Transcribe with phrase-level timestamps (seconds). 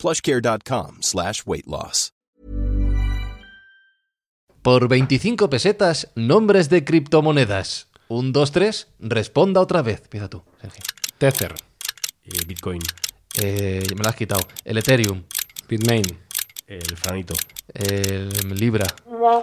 [0.00, 2.12] plushcare.com slash weight loss.
[4.62, 7.88] Por 25 pesetas, nombres de criptomonedas.
[8.08, 10.02] Un, dos, tres, responda otra vez.
[10.02, 10.82] Empieza tú, Sergio.
[11.16, 11.54] Tether.
[12.24, 12.80] Y Bitcoin.
[13.40, 14.46] Eh, me lo has quitado.
[14.64, 15.22] El Ethereum.
[15.68, 16.04] Bitmain.
[16.70, 17.34] El franito.
[17.74, 18.86] El Libra.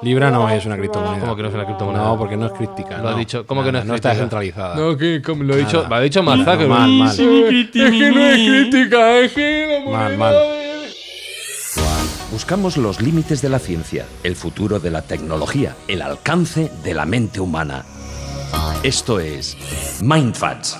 [0.01, 1.19] Libra no es una criptomoneda.
[1.19, 2.03] ¿Cómo que no es una criptomoneda?
[2.05, 2.99] No, porque no es críptica.
[2.99, 3.17] Lo ha no.
[3.17, 3.45] dicho.
[3.45, 4.23] ¿Cómo que no es No está crítica?
[4.23, 4.75] descentralizada.
[4.77, 6.69] No, que como lo ha dicho, lo ha dicho Mark Mal, Zuckerberg.
[6.69, 7.09] mal, mal.
[7.09, 10.35] Es que no es crítica, es que la Mal, moneda mal.
[12.31, 17.05] Buscamos los límites de la ciencia, el futuro de la tecnología, el alcance de la
[17.05, 17.83] mente humana.
[18.83, 19.57] Esto es
[20.01, 20.77] Mindfacts.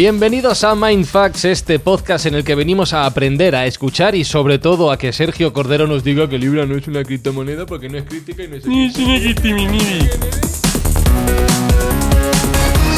[0.00, 4.58] Bienvenidos a Mindfacts, este podcast en el que venimos a aprender, a escuchar y sobre
[4.58, 7.98] todo a que Sergio Cordero nos diga que Libra no es una criptomoneda porque no
[7.98, 8.64] es crítica y no es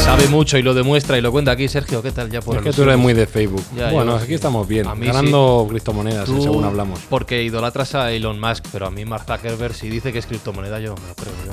[0.04, 2.02] Sabe mucho y lo demuestra y lo cuenta aquí Sergio.
[2.02, 3.64] ¿Qué tal ya por Es que tú eres muy de Facebook.
[3.76, 4.86] Ya, bueno, aquí estamos bien.
[4.86, 7.00] a mí Ganando criptomonedas, Tú, según hablamos.
[7.10, 10.78] Porque idolatras a Elon Musk, pero a mí Mark Zuckerberg si dice que es criptomoneda
[10.78, 11.32] yo me lo creo.
[11.44, 11.52] Yo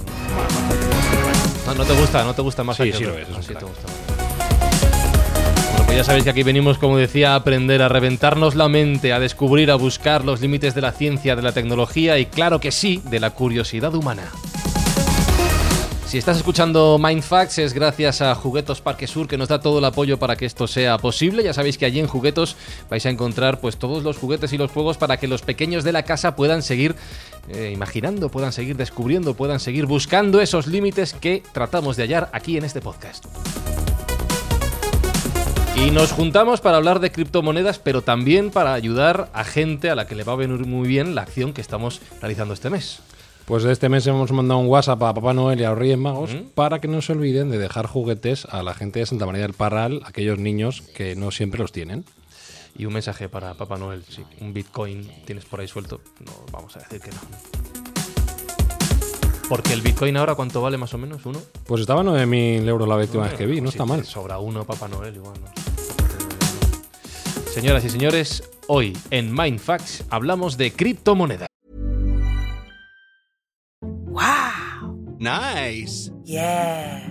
[1.66, 1.73] no.
[1.73, 3.66] No, no te gusta, no te gusta más Sí, sí lo es, es Ah, te
[3.66, 4.19] gusta
[5.90, 9.20] pues ya sabéis que aquí venimos, como decía, a aprender, a reventarnos la mente, a
[9.20, 13.02] descubrir, a buscar los límites de la ciencia, de la tecnología y, claro que sí,
[13.09, 14.31] de la curiosidad humana.
[16.06, 19.86] Si estás escuchando Mindfacts es gracias a Juguetos Parque Sur que nos da todo el
[19.86, 21.44] apoyo para que esto sea posible.
[21.44, 22.56] Ya sabéis que allí en Juguetos
[22.88, 25.92] vais a encontrar pues todos los juguetes y los juegos para que los pequeños de
[25.92, 26.94] la casa puedan seguir
[27.48, 32.58] eh, imaginando, puedan seguir descubriendo, puedan seguir buscando esos límites que tratamos de hallar aquí
[32.58, 33.26] en este podcast.
[35.79, 40.07] Y nos juntamos para hablar de criptomonedas, pero también para ayudar a gente a la
[40.07, 43.00] que le va a venir muy bien la acción que estamos realizando este mes.
[43.45, 46.35] Pues este mes hemos mandado un WhatsApp a Papá Noel y a los Reyes Magos
[46.35, 46.50] ¿Mm?
[46.53, 49.53] para que no se olviden de dejar juguetes a la gente de Santa María del
[49.53, 52.03] Parral, aquellos niños que no siempre los tienen.
[52.78, 56.75] Y un mensaje para Papá Noel, sí, un Bitcoin tienes por ahí suelto, no vamos
[56.75, 57.69] a decir que no.
[59.50, 61.26] Porque el Bitcoin ahora, ¿cuánto vale más o menos?
[61.26, 61.42] ¿Uno?
[61.66, 64.06] Pues estaba a 9.000 euros la última vez que vi, no está mal.
[64.06, 65.34] Sobra uno Papá Noel, igual.
[65.42, 65.48] ¿no?
[67.52, 71.50] Señoras y señores, hoy en Mindfacts hablamos de criptomonedas.
[75.20, 76.10] Nice.
[76.24, 77.02] Yeah.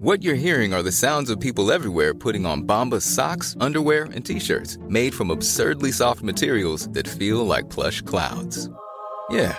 [0.00, 4.24] What you're hearing are the sounds of people everywhere putting on Bombas socks, underwear, and
[4.24, 8.70] t-shirts made from absurdly soft materials that feel like plush clouds.
[9.28, 9.58] Yeah,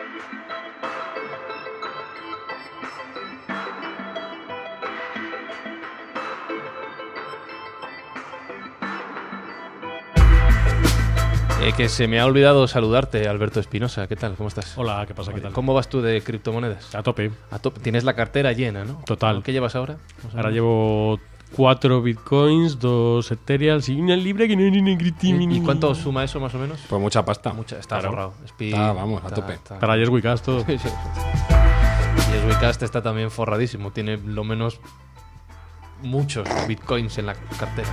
[11.63, 14.07] Eh, que se me ha olvidado saludarte, Alberto Espinosa.
[14.07, 14.33] ¿Qué tal?
[14.35, 14.75] ¿Cómo estás?
[14.79, 15.31] Hola, ¿qué pasa?
[15.31, 15.53] ¿Qué tal?
[15.53, 16.95] ¿Cómo vas tú de criptomonedas?
[16.95, 17.31] A tope.
[17.51, 17.79] A tope.
[17.81, 19.03] Tienes la cartera llena, ¿no?
[19.05, 19.43] Total.
[19.43, 19.97] ¿Qué llevas ahora?
[20.35, 21.19] Ahora llevo
[21.55, 26.55] cuatro bitcoins, dos ethereals y una libra que no ¿Y, y cuánto suma eso más
[26.55, 26.79] o menos?
[26.89, 27.53] Pues mucha pasta.
[27.53, 28.09] Mucha, está Claro.
[28.09, 28.33] forrado.
[28.45, 29.59] Speed, Está, vamos, a tope.
[29.79, 30.65] Para ayer Wicast todo.
[32.31, 32.37] Sí,
[32.77, 33.91] sí, está también forradísimo.
[33.91, 34.79] Tiene lo menos
[36.01, 37.89] muchos bitcoins en la cartera.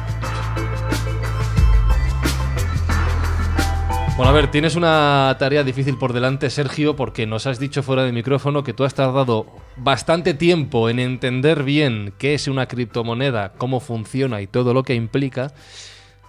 [4.19, 8.03] Bueno, a ver, tienes una tarea difícil por delante, Sergio, porque nos has dicho fuera
[8.03, 9.47] de micrófono que tú has tardado
[9.77, 14.97] bastante tiempo en entender bien qué es una criptomoneda, cómo funciona y todo lo que
[14.97, 15.53] implica.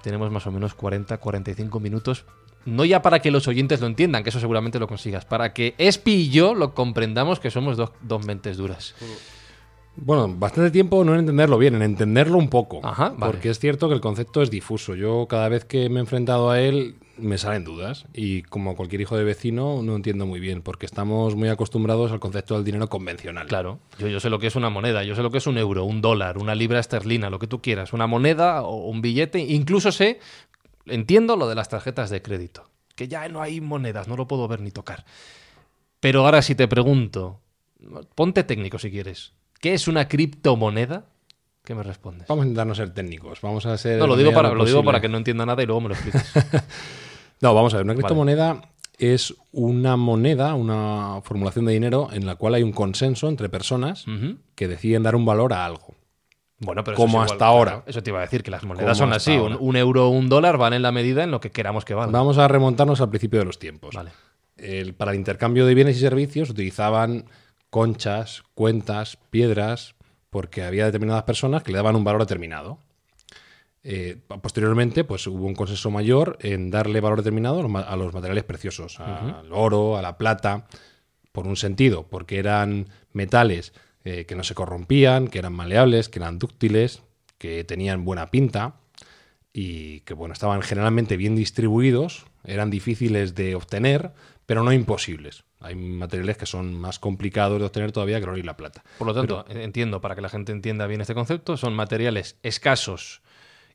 [0.04, 2.26] Tenemos más o menos 40-45 minutos.
[2.64, 5.74] No ya para que los oyentes lo entiendan, que eso seguramente lo consigas, para que
[5.80, 8.94] Espi y yo lo comprendamos que somos dos, dos mentes duras.
[9.96, 12.82] Bueno, bastante tiempo no en entenderlo bien, en entenderlo un poco.
[12.84, 13.34] Ajá, vale.
[13.34, 14.94] Porque es cierto que el concepto es difuso.
[14.94, 18.06] Yo cada vez que me he enfrentado a él me salen dudas.
[18.14, 22.20] Y como cualquier hijo de vecino no entiendo muy bien, porque estamos muy acostumbrados al
[22.20, 23.48] concepto del dinero convencional.
[23.48, 25.58] Claro, yo, yo sé lo que es una moneda, yo sé lo que es un
[25.58, 29.40] euro, un dólar, una libra esterlina, lo que tú quieras, una moneda o un billete,
[29.40, 30.20] incluso sé,
[30.86, 34.48] entiendo lo de las tarjetas de crédito, que ya no hay monedas, no lo puedo
[34.48, 35.06] ver ni tocar.
[36.00, 37.42] Pero ahora si te pregunto,
[38.16, 41.06] ponte técnico si quieres, ¿qué es una criptomoneda?
[41.64, 42.28] ¿Qué me respondes?
[42.28, 43.42] Vamos a intentar no ser técnicos.
[43.42, 44.00] Vamos a ser.
[44.00, 45.94] No, lo digo, para, lo digo para que no entienda nada y luego me lo
[45.94, 46.32] expliques.
[47.42, 47.86] No, vamos a ver.
[47.86, 48.62] Una criptomoneda
[48.98, 54.06] es una moneda, una formulación de dinero en la cual hay un consenso entre personas
[54.56, 55.96] que deciden dar un valor a algo.
[56.62, 57.72] Bueno, pero Como hasta igual, ahora.
[57.72, 59.32] claro, eso te iba a decir, que las monedas Como son así.
[59.38, 61.94] Un, un euro o un dólar van en la medida en lo que queramos que
[61.94, 62.12] valgan.
[62.12, 63.96] Vamos a remontarnos al principio de los tiempos.
[63.96, 64.12] Vale.
[64.58, 67.24] El- para el intercambio de bienes y servicios utilizaban
[67.70, 69.96] conchas, cuentas, piedras,
[70.30, 72.80] porque había determinadas personas que le daban un valor determinado.
[73.84, 79.00] Eh, posteriormente, pues hubo un consenso mayor en darle valor determinado a los materiales preciosos,
[79.00, 80.68] al oro, a la plata,
[81.32, 83.74] por un sentido, porque eran metales
[84.04, 87.04] eh, que no se corrompían, que eran maleables, que eran dúctiles,
[87.38, 88.76] que tenían buena pinta
[89.54, 94.12] y que bueno, estaban generalmente bien distribuidos, eran difíciles de obtener,
[94.46, 95.44] pero no imposibles.
[95.62, 98.84] Hay materiales que son más complicados de obtener todavía que el oro y la plata.
[98.98, 103.22] Por lo tanto, entiendo, para que la gente entienda bien este concepto, son materiales escasos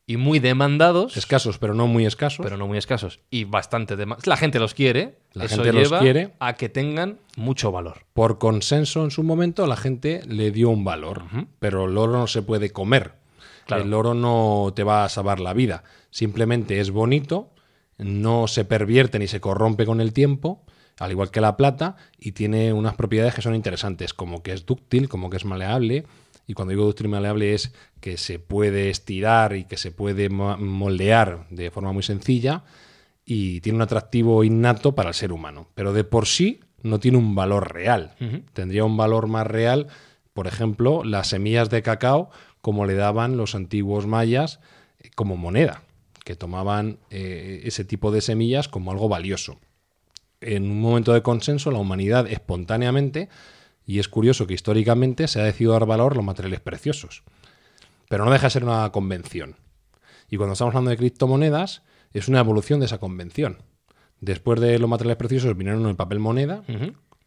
[0.07, 2.45] y muy demandados, Escasos, pero no muy escasos.
[2.45, 4.27] pero no muy escasos, y bastante demandados.
[4.27, 6.35] La gente los quiere, La eso gente los quiere.
[6.41, 8.05] a que tengan mucho valor.
[8.13, 11.23] Por consenso en su momento, la gente le dio un valor,
[11.59, 13.15] pero el oro no se puede comer.
[13.67, 13.83] Claro.
[13.85, 15.85] El oro no te va a salvar la vida.
[16.11, 17.51] Simplemente es bonito,
[17.97, 20.65] no se pervierte ni se corrompe con el tiempo,
[20.99, 24.67] al igual que la plata, y tiene unas propiedades que son interesantes, como que es
[24.67, 26.05] dúctil, como que es maleable.
[26.47, 30.29] Y cuando digo dúctil y maleable es que se puede estirar y que se puede
[30.29, 32.65] mo- moldear de forma muy sencilla
[33.25, 35.69] y tiene un atractivo innato para el ser humano.
[35.75, 38.15] Pero de por sí no tiene un valor real.
[38.53, 39.87] Tendría un valor más real,
[40.35, 42.29] por ejemplo, las semillas de cacao,
[42.61, 44.61] como le daban los antiguos mayas
[45.01, 45.83] eh, como moneda,
[46.25, 49.59] que tomaban eh, ese tipo de semillas como algo valioso.
[50.43, 53.31] En un momento de consenso, la humanidad espontáneamente,
[53.87, 57.23] y es curioso que históricamente se ha decidido dar valor a los materiales preciosos.
[58.09, 59.57] Pero no deja de ser una convención.
[60.31, 61.83] Y cuando estamos hablando de criptomonedas,
[62.13, 63.59] es una evolución de esa convención.
[64.21, 66.63] Después de los materiales preciosos vinieron el papel moneda,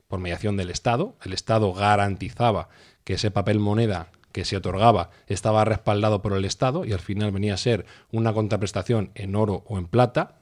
[0.08, 1.16] por mediación del Estado.
[1.24, 2.70] El Estado garantizaba
[3.04, 7.32] que ese papel moneda que se otorgaba estaba respaldado por el Estado y al final
[7.32, 10.40] venía a ser una contraprestación en oro o en plata,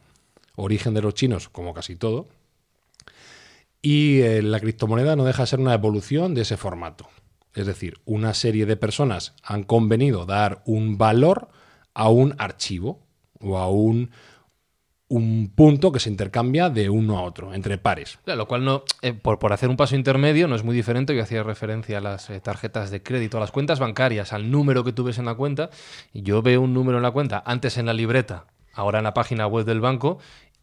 [0.55, 2.27] origen de los chinos, como casi todo.
[3.85, 7.07] Y eh, la criptomoneda no deja de ser una evolución de ese formato.
[7.53, 11.49] Es decir, una serie de personas han convenido dar un valor
[11.93, 13.05] a un archivo
[13.39, 14.09] o a un,
[15.07, 18.17] un punto que se intercambia de uno a otro, entre pares.
[18.25, 21.15] Lo cual no, eh, por, por hacer un paso intermedio no es muy diferente.
[21.15, 24.83] Yo hacía referencia a las eh, tarjetas de crédito, a las cuentas bancarias, al número
[24.83, 25.69] que tú ves en la cuenta.
[26.11, 29.45] Yo veo un número en la cuenta, antes en la libreta, ahora en la página
[29.45, 30.17] web del banco,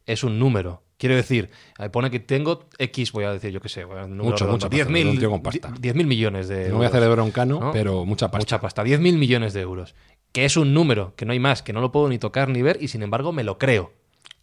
[0.06, 0.82] es un número.
[0.96, 4.46] Quiero decir, ahí pone que tengo X, voy a decir yo qué sé, un Mucho,
[4.46, 5.70] pasta, 10.000 un tío con pasta.
[5.70, 7.72] 10.000 millones de No voy a hacer de broncano, ¿no?
[7.72, 8.38] pero mucha pasta.
[8.38, 9.94] Mucha pasta, 10.000 millones de euros.
[10.30, 12.62] Que es un número, que no hay más, que no lo puedo ni tocar ni
[12.62, 13.92] ver y sin embargo me lo creo.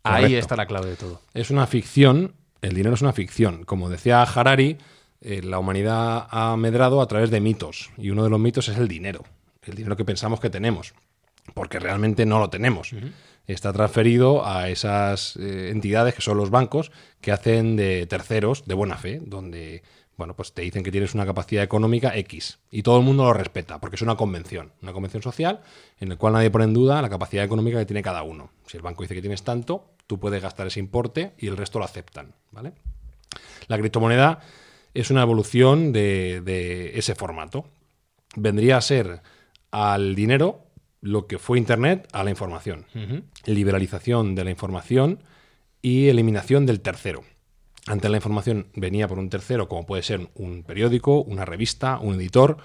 [0.03, 1.21] Ahí está la clave de todo.
[1.33, 3.63] Es una ficción, el dinero es una ficción.
[3.63, 4.77] Como decía Harari,
[5.21, 8.77] eh, la humanidad ha medrado a través de mitos, y uno de los mitos es
[8.77, 9.23] el dinero,
[9.63, 10.93] el dinero que pensamos que tenemos,
[11.53, 12.91] porque realmente no lo tenemos.
[13.49, 18.75] Está transferido a esas eh, entidades que son los bancos, que hacen de terceros de
[18.75, 19.81] buena fe, donde
[20.17, 23.33] bueno, pues te dicen que tienes una capacidad económica X y todo el mundo lo
[23.33, 25.61] respeta, porque es una convención, una convención social
[25.99, 28.51] en la cual nadie pone en duda la capacidad económica que tiene cada uno.
[28.67, 31.79] Si el banco dice que tienes tanto, tú puedes gastar ese importe y el resto
[31.79, 32.73] lo aceptan, ¿vale?
[33.67, 34.41] La criptomoneda
[34.93, 37.65] es una evolución de, de ese formato.
[38.35, 39.23] Vendría a ser
[39.71, 40.68] al dinero
[41.01, 42.85] lo que fue Internet a la información.
[43.45, 45.23] Liberalización de la información
[45.81, 47.23] y eliminación del tercero.
[47.87, 52.15] Antes la información venía por un tercero, como puede ser un periódico, una revista, un
[52.15, 52.57] editor,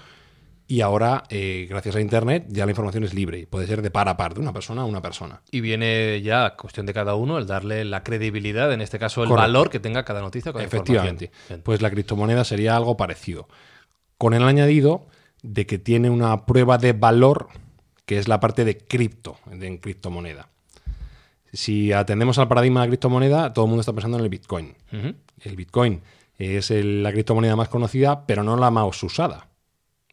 [0.67, 3.91] y ahora, eh, gracias a Internet, ya la información es libre y puede ser de
[3.91, 5.41] par a par, de una persona a una persona.
[5.51, 9.29] Y viene ya cuestión de cada uno el darle la credibilidad, en este caso el
[9.29, 9.41] Correcto.
[9.43, 11.25] valor que tenga cada noticia con Efectivamente.
[11.25, 11.61] información.
[11.63, 13.47] Pues la criptomoneda sería algo parecido.
[14.17, 15.05] Con el añadido
[15.43, 17.49] de que tiene una prueba de valor
[18.05, 20.49] que es la parte de cripto, de en criptomoneda.
[21.53, 24.75] Si atendemos al paradigma de la criptomoneda, todo el mundo está pensando en el Bitcoin.
[25.41, 26.01] El Bitcoin
[26.37, 29.47] es el- la criptomoneda más conocida, pero no la más usada.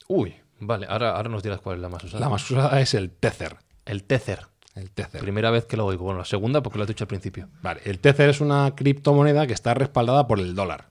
[0.08, 2.20] Uy, vale, ahora, ahora nos dirás cuál es la más usada.
[2.20, 3.56] La más usada es el Tether.
[3.84, 4.46] El Tether.
[4.74, 5.20] El Tether.
[5.20, 6.04] Primera vez que lo oigo.
[6.04, 7.48] Bueno, la segunda porque lo has dicho al principio.
[7.60, 10.88] Vale, el Tether es una criptomoneda que está respaldada por el dólar.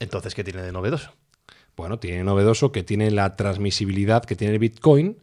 [0.00, 1.12] Entonces, ¿qué tiene de novedoso?
[1.76, 5.18] Bueno, tiene novedoso que tiene la transmisibilidad que tiene el Bitcoin,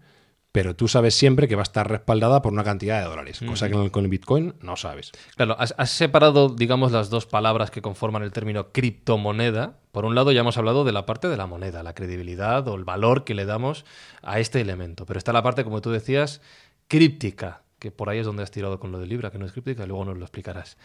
[0.52, 3.68] pero tú sabes siempre que va a estar respaldada por una cantidad de dólares, cosa
[3.68, 5.12] que con el- con el Bitcoin no sabes.
[5.36, 10.16] Claro, has, has separado, digamos, las dos palabras que conforman el término criptomoneda, por un
[10.16, 13.24] lado ya hemos hablado de la parte de la moneda, la credibilidad o el valor
[13.26, 13.86] que le damos
[14.24, 16.42] a este elemento, pero está la parte, como tú decías,
[16.88, 19.52] críptica, que por ahí es donde has tirado con lo de Libra, que no es
[19.54, 20.78] críptica, y luego nos lo explicarás.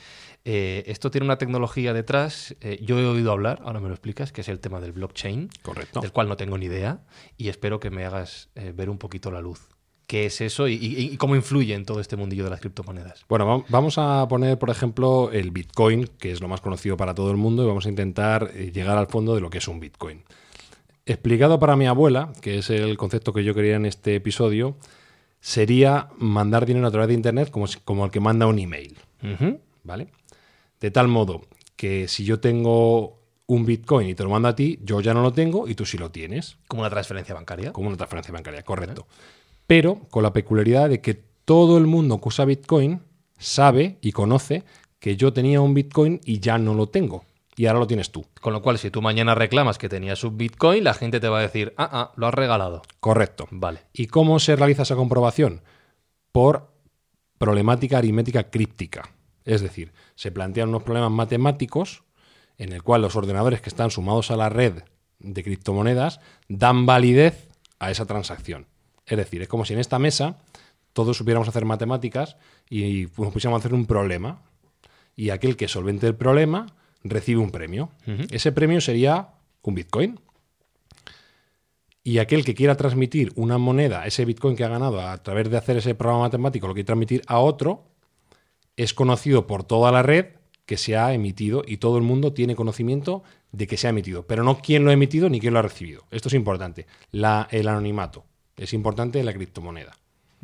[0.45, 4.33] Eh, esto tiene una tecnología detrás, eh, yo he oído hablar, ahora me lo explicas,
[4.33, 6.01] que es el tema del blockchain, Correcto.
[6.01, 7.01] del cual no tengo ni idea,
[7.37, 9.69] y espero que me hagas eh, ver un poquito la luz.
[10.07, 13.25] ¿Qué es eso y, y- y cómo influye en todo este mundillo de las criptomonedas?
[13.27, 17.15] Bueno, va- vamos a poner, por ejemplo, el Bitcoin, que es lo más conocido para
[17.15, 19.81] todo el mundo, y vamos a intentar llegar al fondo de lo que es un
[19.81, 20.23] Bitcoin.
[21.07, 24.77] Explicado para mi abuela, que es el concepto que yo quería en este episodio,
[25.45, 28.97] sería mandar dinero a través de Internet como, si- como el que manda un email.
[29.83, 30.09] ¿Vale?
[30.81, 31.43] De tal modo
[31.77, 35.21] que si yo tengo un Bitcoin y te lo mando a ti, yo ya no
[35.21, 36.57] lo tengo y tú sí lo tienes.
[36.67, 37.75] Como una transferencia bancaria.
[37.75, 39.07] Como una transferencia bancaria, correcto.
[39.67, 41.13] Pero con la peculiaridad de que
[41.45, 43.01] todo el mundo que usa Bitcoin
[43.39, 44.65] sabe y conoce
[44.99, 47.23] que yo tenía un Bitcoin y ya no lo tengo.
[47.57, 48.27] Y ahora lo tienes tú.
[48.41, 51.39] Con lo cual, si tú mañana reclamas que tenías un Bitcoin, la gente te va
[51.39, 52.83] a decir, ah, ah, lo has regalado.
[53.01, 53.47] Correcto.
[53.51, 53.83] Vale.
[53.93, 55.63] ¿Y cómo se realiza esa comprobación?
[56.33, 56.73] Por
[57.39, 59.11] problemática aritmética críptica.
[59.45, 62.03] Es decir, se plantean unos problemas matemáticos
[62.59, 64.83] en el cual los ordenadores que están sumados a la red
[65.19, 68.67] de criptomonedas dan validez a esa transacción.
[69.07, 70.39] Es decir, es como si en esta mesa
[70.93, 72.37] todos supiéramos hacer matemáticas
[72.71, 74.43] y nos pusiéramos a hacer un problema.
[75.17, 76.67] Y aquel que solvente el problema
[77.05, 77.91] recibe un premio.
[78.31, 79.29] Ese premio sería
[79.63, 80.19] un Bitcoin.
[82.03, 85.57] Y aquel que quiera transmitir una moneda, ese Bitcoin que ha ganado a través de
[85.57, 87.85] hacer ese programa matemático, lo quiere transmitir a otro,
[88.77, 90.27] es conocido por toda la red
[90.67, 94.27] que se ha emitido y todo el mundo tiene conocimiento de que se ha emitido,
[94.27, 96.05] pero no quién lo ha emitido ni quién lo ha recibido.
[96.11, 96.87] Esto es importante.
[97.11, 98.25] La- el anonimato
[98.57, 99.93] es importante en la criptomoneda.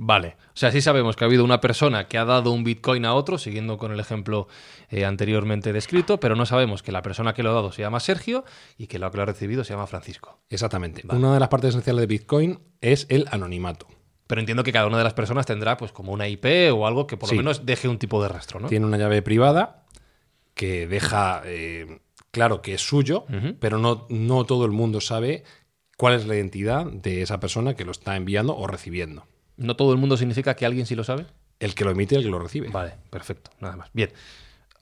[0.03, 0.37] Vale.
[0.49, 3.13] O sea, sí sabemos que ha habido una persona que ha dado un Bitcoin a
[3.13, 4.49] otro, siguiendo con el ejemplo
[4.89, 8.01] eh, anteriormente descrito, pero no sabemos que la persona que lo ha dado se llama
[8.01, 8.45] Sergio
[8.79, 10.39] y que lo que lo ha recibido se llama Francisco.
[10.49, 11.03] Exactamente.
[11.11, 13.89] Una de las partes esenciales de Bitcoin es el anonimato.
[14.27, 17.07] Pero entiendo que cada una de las personas tendrá pues como una IP o algo
[17.07, 17.35] que por Sí.
[17.35, 18.69] lo menos deje un tipo de rastro, ¿no?
[18.69, 19.85] Tiene una llave privada
[20.55, 23.27] que deja eh, claro que es suyo,
[23.59, 25.45] pero no, no todo el mundo sabe
[25.99, 29.27] cuál es la identidad de esa persona que lo está enviando o recibiendo.
[29.61, 31.27] No todo el mundo significa que alguien sí lo sabe.
[31.61, 32.69] El que lo emite y el que lo recibe.
[32.71, 33.91] Vale, perfecto, nada más.
[33.93, 34.11] Bien.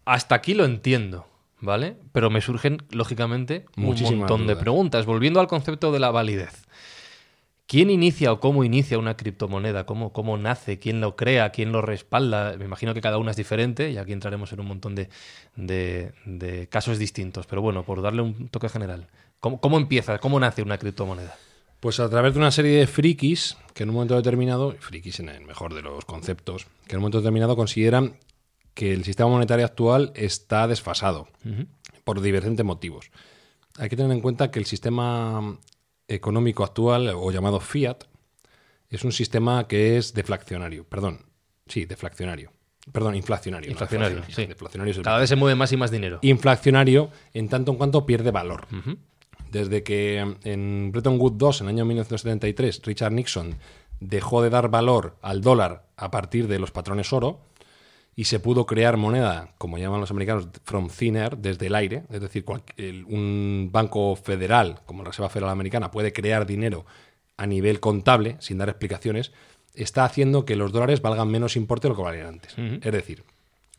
[0.05, 1.27] Hasta aquí lo entiendo,
[1.61, 1.97] ¿vale?
[2.13, 5.05] Pero me surgen, lógicamente, un Muchísimas montón de preguntas.
[5.05, 6.65] Volviendo al concepto de la validez.
[7.67, 9.85] ¿Quién inicia o cómo inicia una criptomoneda?
[9.85, 10.79] ¿Cómo, ¿Cómo nace?
[10.79, 11.51] ¿Quién lo crea?
[11.51, 12.55] ¿Quién lo respalda?
[12.57, 15.11] Me imagino que cada una es diferente y aquí entraremos en un montón de,
[15.57, 17.47] de- de casos distintos.
[17.47, 19.09] Pero bueno, por darle un toque general.
[19.41, 20.19] ¿Cómo, cómo empieza?
[20.19, 21.37] ¿Cómo nace una criptomoneda?
[21.81, 25.29] Pues a través de una serie de frikis que en un momento determinado, frikis en
[25.29, 28.19] el mejor de los conceptos, que en un momento determinado consideran
[28.75, 31.29] que el sistema monetario actual está desfasado
[32.05, 33.11] por diferentes motivos.
[33.77, 35.59] Hay que tener en cuenta que el sistema
[36.09, 38.05] económico actual, o llamado fiat,
[38.89, 40.85] es un sistema que es deflacionario.
[40.85, 41.27] Perdón,
[41.67, 42.51] sí, deflacionario.
[42.93, 43.69] Perdón, inflacionario.
[43.69, 44.47] no Inflacionario, sí.
[44.47, 46.19] Deflacionario es el Cada vez se mueve más y más dinero.
[46.23, 48.67] inflacionario en tanto en cuanto pierde valor.
[49.51, 53.57] Desde que en Bretton Woods II, en el año 1973, Richard Nixon
[54.01, 57.41] dejó de dar valor al dólar a partir de los patrones oro
[58.15, 62.03] y se pudo crear moneda, como llaman los americanos, from thin air, desde el aire,
[62.11, 66.85] es decir, cual- el- un banco federal, como la Reserva Federal Americana, puede crear dinero
[67.37, 69.33] a nivel contable, sin dar explicaciones,
[69.75, 72.55] está haciendo que los dólares valgan menos importe de lo que valían antes.
[72.83, 73.23] Es decir,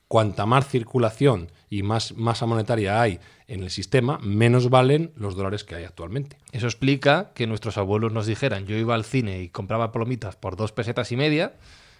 [0.09, 5.63] cuanta más circulación y más masa monetaria hay en el sistema, menos valen los dólares
[5.63, 6.37] que hay actualmente.
[6.51, 10.55] Eso explica que nuestros abuelos nos dijeran, yo iba al cine y compraba palomitas por
[10.55, 11.53] dos pesetas y media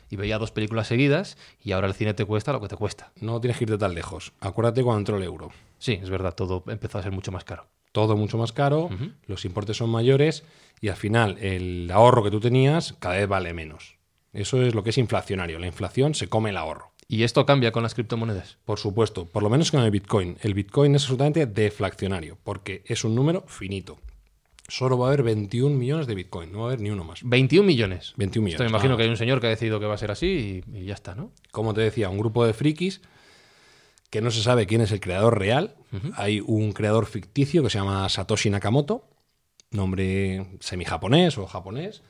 [0.09, 3.11] y veía dos películas seguidas y ahora el cine te cuesta lo que te cuesta.
[3.21, 4.33] No tienes que irte tan lejos.
[4.39, 5.51] Acuérdate cuando entró el euro.
[5.77, 7.67] Sí, es verdad, todo empezó a ser mucho más caro.
[7.91, 8.89] Todo mucho más caro,
[9.27, 10.43] los importes son mayores
[10.81, 13.97] y al final el ahorro que tú tenías cada vez vale menos.
[14.33, 15.59] Eso es lo que es inflacionario.
[15.59, 16.88] La inflación se come el ahorro.
[17.11, 18.57] ¿Y esto cambia con las criptomonedas?
[18.65, 20.37] Por supuesto, por lo menos con el Bitcoin.
[20.41, 23.97] El Bitcoin es absolutamente deflacionario porque es un número finito.
[24.67, 27.21] Solo va a haber 21 millones de Bitcoin, no va a haber ni uno más.
[27.23, 28.13] 21 millones.
[28.15, 28.61] 21 millones.
[28.61, 30.63] Esto me imagino que hay un señor que ha decidido que va a ser así
[30.67, 31.31] y, y ya está, ¿no?
[31.49, 33.01] como te decía, un grupo de frikis
[34.11, 35.75] que no se sabe quién es el creador real.
[36.15, 39.09] Hay un creador ficticio que se llama Satoshi Nakamoto,
[39.71, 42.03] nombre semi-japonés o japonés,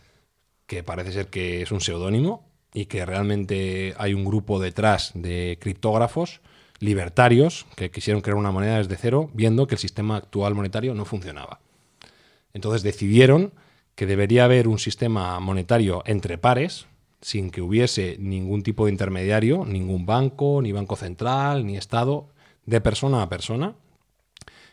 [0.65, 5.57] que parece ser que es un seudónimo y que realmente hay un grupo detrás de
[5.59, 6.41] criptógrafos
[6.79, 11.05] libertarios que quisieron crear una moneda desde cero, viendo que el sistema actual monetario no
[11.05, 11.59] funcionaba.
[12.53, 13.51] Entonces decidieron
[13.95, 16.88] que debería haber un sistema monetario entre pares,
[17.21, 22.29] sin que hubiese ningún tipo de intermediario, ningún banco, ni banco central, ni Estado,
[22.65, 23.75] de persona a persona,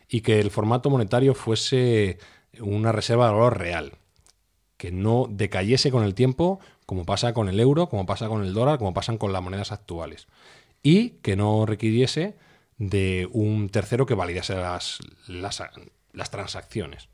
[0.08, 2.18] y que el formato monetario fuese
[2.60, 3.92] una reserva de valor real,
[4.76, 8.54] que no decayese con el tiempo como pasa con el euro, como pasa con el
[8.54, 10.28] dólar, como pasan con las monedas actuales,
[10.82, 12.36] y que no requiriese
[12.78, 15.62] de un tercero que validase las, las,
[16.12, 17.08] las transacciones.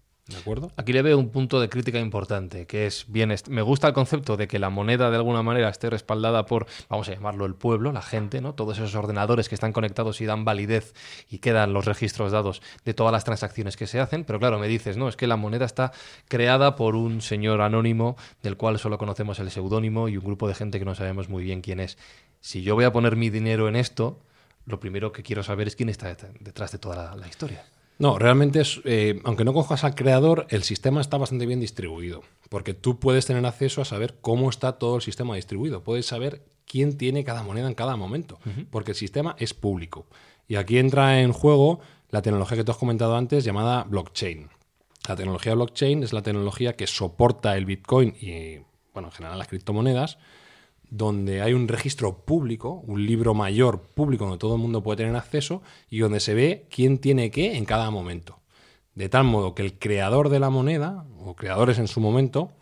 [0.77, 4.37] Aquí le veo un punto de crítica importante, que es bien, me gusta el concepto
[4.37, 7.91] de que la moneda de alguna manera esté respaldada por, vamos a llamarlo el pueblo,
[7.91, 8.55] la gente, ¿no?
[8.55, 10.95] Todos esos ordenadores que están conectados y dan validez
[11.29, 14.69] y quedan los registros dados de todas las transacciones que se hacen, pero claro, me
[14.69, 15.91] dices, no, es que la moneda está
[16.29, 20.55] creada por un señor anónimo del cual solo conocemos el seudónimo y un grupo de
[20.55, 21.99] gente que no sabemos muy bien quién es.
[22.41, 24.21] Si yo voy a poner mi dinero en esto,
[24.67, 27.65] lo primero que quiero saber es quién está det- detrás de toda la historia.
[27.99, 32.23] No, realmente, es, eh, aunque no cojas al creador, el sistema está bastante bien distribuido,
[32.49, 36.43] porque tú puedes tener acceso a saber cómo está todo el sistema distribuido, puedes saber
[36.67, 38.39] quién tiene cada moneda en cada momento,
[38.71, 40.07] porque el sistema es público.
[40.49, 41.81] Y aquí entra en juego
[42.11, 44.49] la tecnología que tú has comentado antes llamada blockchain.
[45.09, 48.59] La tecnología blockchain es la tecnología que soporta el Bitcoin y,
[48.93, 50.19] bueno, en general las criptomonedas,
[50.95, 55.17] donde hay un registro público, un libro mayor público donde todo el mundo puede tener
[55.17, 58.41] acceso y donde se ve quién tiene qué en cada momento.
[58.95, 62.53] De tal modo que el creador de la moneda, o creadores en su momento,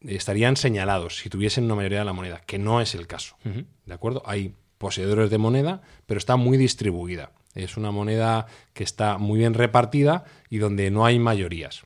[0.00, 3.36] estarían señalados si tuviesen una mayoría de la moneda, que no es el caso.
[3.84, 4.22] ¿De acuerdo?
[4.24, 7.32] Hay poseedores de moneda, pero está muy distribuida.
[7.54, 11.82] Es una moneda que está muy bien repartida y donde no hay mayorías.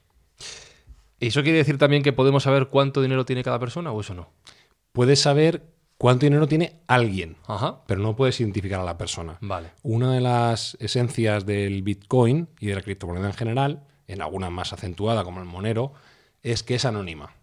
[1.19, 4.31] ¿Eso quiere decir también que podemos saber cuánto dinero tiene cada persona o eso no?
[4.93, 5.72] Puedes saber
[6.03, 7.79] cuánto dinero tiene alguien, Ajá.
[7.87, 9.39] pero no puedes identificar a la persona.
[9.41, 9.69] Vale.
[9.85, 14.73] Una de las esencias del Bitcoin y de la criptomoneda en general, en alguna más
[14.73, 15.93] acentuada como el Monero,
[16.43, 17.35] es que es anónima.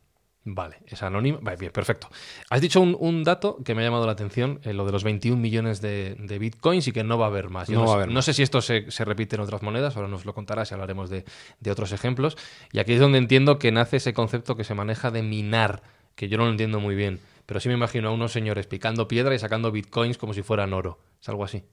[0.44, 1.40] Vale, es anónimo.
[1.42, 2.10] Vale, bien, perfecto.
[2.50, 5.04] Has dicho un, un dato que me ha llamado la atención, eh, lo de los
[5.06, 7.68] 21 millones de, de bitcoins y que no va a haber más.
[7.70, 9.42] Yo No no, va a sé- haber no sé si esto se, se repite en
[9.42, 11.24] otras monedas, ahora nos lo contarás y hablaremos de,
[11.60, 12.36] de otros ejemplos.
[12.74, 15.82] Y aquí es donde entiendo que nace ese concepto que se maneja de minar,
[16.16, 17.20] que yo no lo entiendo muy bien,
[17.50, 20.72] pero sí me imagino a unos señores picando piedra y sacando bitcoins como si fueran
[20.72, 21.00] oro.
[21.20, 21.64] Es algo así.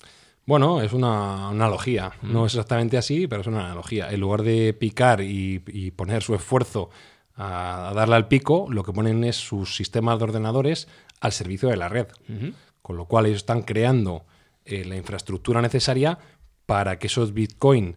[0.47, 2.13] Bueno, es una analogía.
[2.23, 4.11] No es exactamente así, pero es una analogía.
[4.11, 6.89] En lugar de picar y, y poner su esfuerzo
[7.35, 10.89] a, a darle al pico, lo que ponen es sus sistemas de ordenadores
[11.21, 12.07] al servicio de la red.
[12.81, 14.25] Con lo cual ellos están creando
[14.65, 16.19] eh, la infraestructura necesaria
[16.65, 17.97] para que esos Bitcoin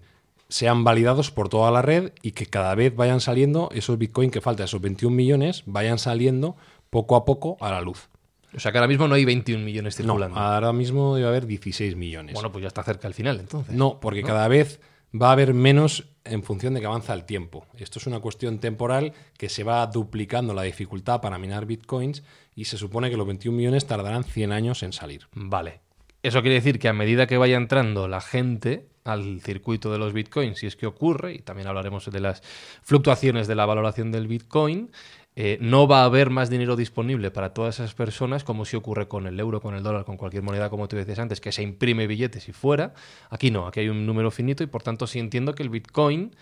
[0.50, 4.42] sean validados por toda la red y que cada vez vayan saliendo esos Bitcoin que
[4.42, 6.58] faltan, esos 21 millones, vayan saliendo
[6.90, 8.10] poco a poco a la luz.
[8.56, 10.40] O sea que ahora mismo no hay 21 millones No, circulando.
[10.40, 12.34] ahora mismo debe haber 16 millones.
[12.34, 13.76] bueno, pues ya está cerca el final entonces.
[13.76, 14.80] No, porque cada vez
[15.20, 17.66] va a haber menos en función de que avanza el tiempo.
[17.78, 22.24] Esto es una cuestión temporal que se va duplicando la dificultad para minar bitcoins
[22.56, 25.28] y se supone que los 21 millones tardarán 100 años en salir.
[25.34, 25.82] Vale.
[26.22, 30.12] Eso quiere decir que a medida que vaya entrando la gente al circuito de los
[30.14, 32.44] bitcoins, si es que ocurre, y también hablaremos de las
[32.84, 34.92] fluctuaciones de la valoración del bitcoin,
[35.42, 39.08] eh, no va a haber más dinero disponible para todas esas personas como si ocurre
[39.08, 41.64] con el euro, con el dólar, con cualquier moneda, como tú decías antes, que se
[41.64, 42.94] imprime billetes y fuera.
[43.30, 46.36] Aquí no, aquí hay un número finito y por tanto sí entiendo que el bitcoin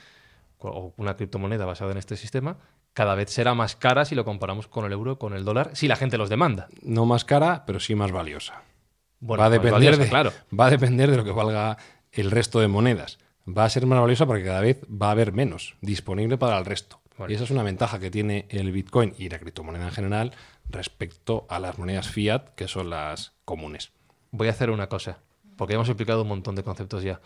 [0.57, 2.57] o una criptomoneda basada en este sistema
[2.93, 5.88] cada vez será más cara si lo comparamos con el euro, con el dólar, si
[5.88, 6.67] la gente los demanda.
[6.81, 8.63] No más cara, pero sí más valiosa.
[9.19, 10.33] Bueno, va, a más depender valiosa, de, claro.
[10.60, 11.77] va a depender de lo que valga
[12.12, 13.19] el resto de monedas.
[13.47, 16.65] Va a ser más valiosa porque cada vez va a haber menos disponible para el
[16.65, 16.99] resto.
[17.27, 20.32] Y esa es una ventaja que tiene el Bitcoin y la criptomoneda en general
[20.69, 23.91] respecto a las monedas fiat, que son las comunes.
[24.32, 25.19] voy a hacer una cosa,
[25.56, 27.19] porque hemos explicado un montón de conceptos ya.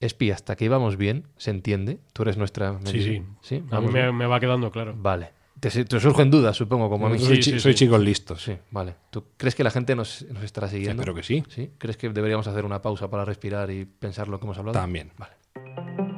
[0.00, 1.98] Espi, hasta aquí vamos bien, ¿se entiende?
[2.12, 2.78] Tú eres nuestra...
[2.84, 3.22] Sí, sí.
[3.42, 3.56] ¿Sí?
[3.56, 4.94] A mí ¿Vamos me, va quedando claro.
[4.96, 5.30] Vale.
[5.60, 7.18] Te, te surgen dudas, supongo, como a mí.
[7.18, 8.42] soy Sí, chi- sí, soy chicos listos.
[8.42, 8.96] Sí, vale.
[9.10, 11.00] ¿Tú crees que la gente nos, nos estará siguiendo?
[11.02, 11.42] Espero que sí.
[11.48, 11.70] ¿Sí?
[11.78, 14.78] ¿Crees que deberíamos hacer una pausa para respirar y pensar lo que hemos hablado?
[14.78, 15.12] También.
[15.16, 16.13] Vale.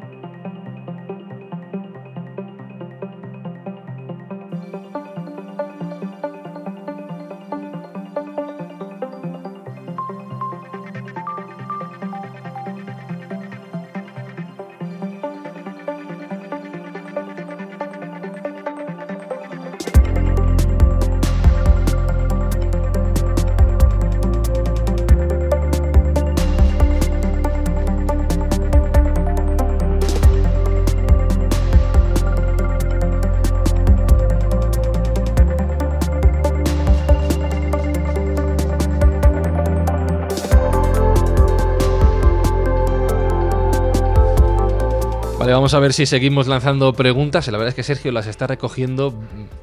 [45.46, 47.46] Vale, vamos a ver si seguimos lanzando preguntas.
[47.46, 49.14] La verdad es que Sergio las está recogiendo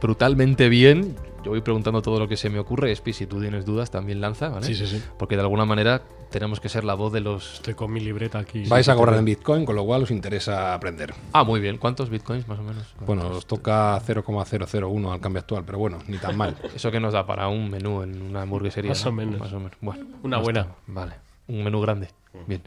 [0.02, 1.14] brutalmente bien.
[1.44, 2.94] Yo voy preguntando todo lo que se me ocurre.
[2.94, 4.66] Espi, si tú tienes dudas, también lanza, ¿vale?
[4.66, 5.04] Sí, sí, sí.
[5.20, 7.56] Porque de alguna manera tenemos que ser la voz de los...
[7.56, 8.64] Estoy con mi libreta aquí.
[8.64, 11.14] Vais a cobrar en Bitcoin, con lo cual os interesa aprender.
[11.34, 11.78] Ah, muy bien.
[11.78, 12.96] ¿Cuántos bitcoins más o menos?
[13.06, 16.56] Bueno, os toca 0,001 al cambio actual, pero bueno, ni tan mal.
[16.74, 18.92] Eso que nos da para un menú en una hamburguesería.
[18.92, 19.10] Más ¿no?
[19.10, 19.38] o menos.
[19.42, 19.74] Más o menos.
[19.82, 20.62] Bueno, Una buena.
[20.62, 21.14] está- Vale.
[21.50, 22.08] Un menú grande.
[22.48, 22.62] Bien.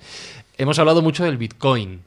[0.58, 2.02] Hemos hablado mucho del Bitcoin,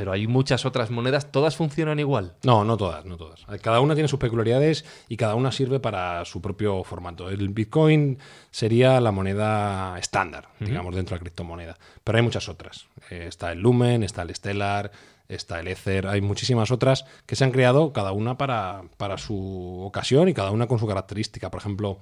[0.00, 1.30] pero hay muchas otras monedas.
[1.30, 2.32] ¿Todas funcionan igual?
[2.42, 3.44] No, no todas, no todas.
[3.60, 7.28] Cada una tiene sus peculiaridades y cada una sirve para su propio formato.
[7.28, 8.16] El Bitcoin
[8.50, 11.76] sería la moneda estándar, digamos, dentro de la criptomoneda.
[12.02, 12.86] Pero hay muchas otras.
[13.10, 14.90] Eh, está el Lumen, está el Stellar,
[15.28, 16.06] está el Ether.
[16.06, 20.50] Hay muchísimas otras que se han creado cada una para, para su ocasión y cada
[20.50, 21.50] una con su característica.
[21.50, 21.98] Por ejemplo,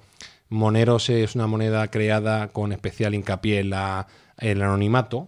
[0.47, 4.07] Moneros es una moneda creada con especial hincapié en la-
[4.37, 5.27] el anonimato,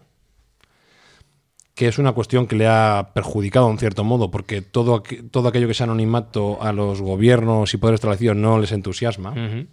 [1.76, 5.48] que es una cuestión que le ha perjudicado en cierto modo, porque todo, aqu- todo
[5.48, 9.32] aquello que sea anonimato a los gobiernos y poderes establecidos no les entusiasma.
[9.32, 9.68] Ujú.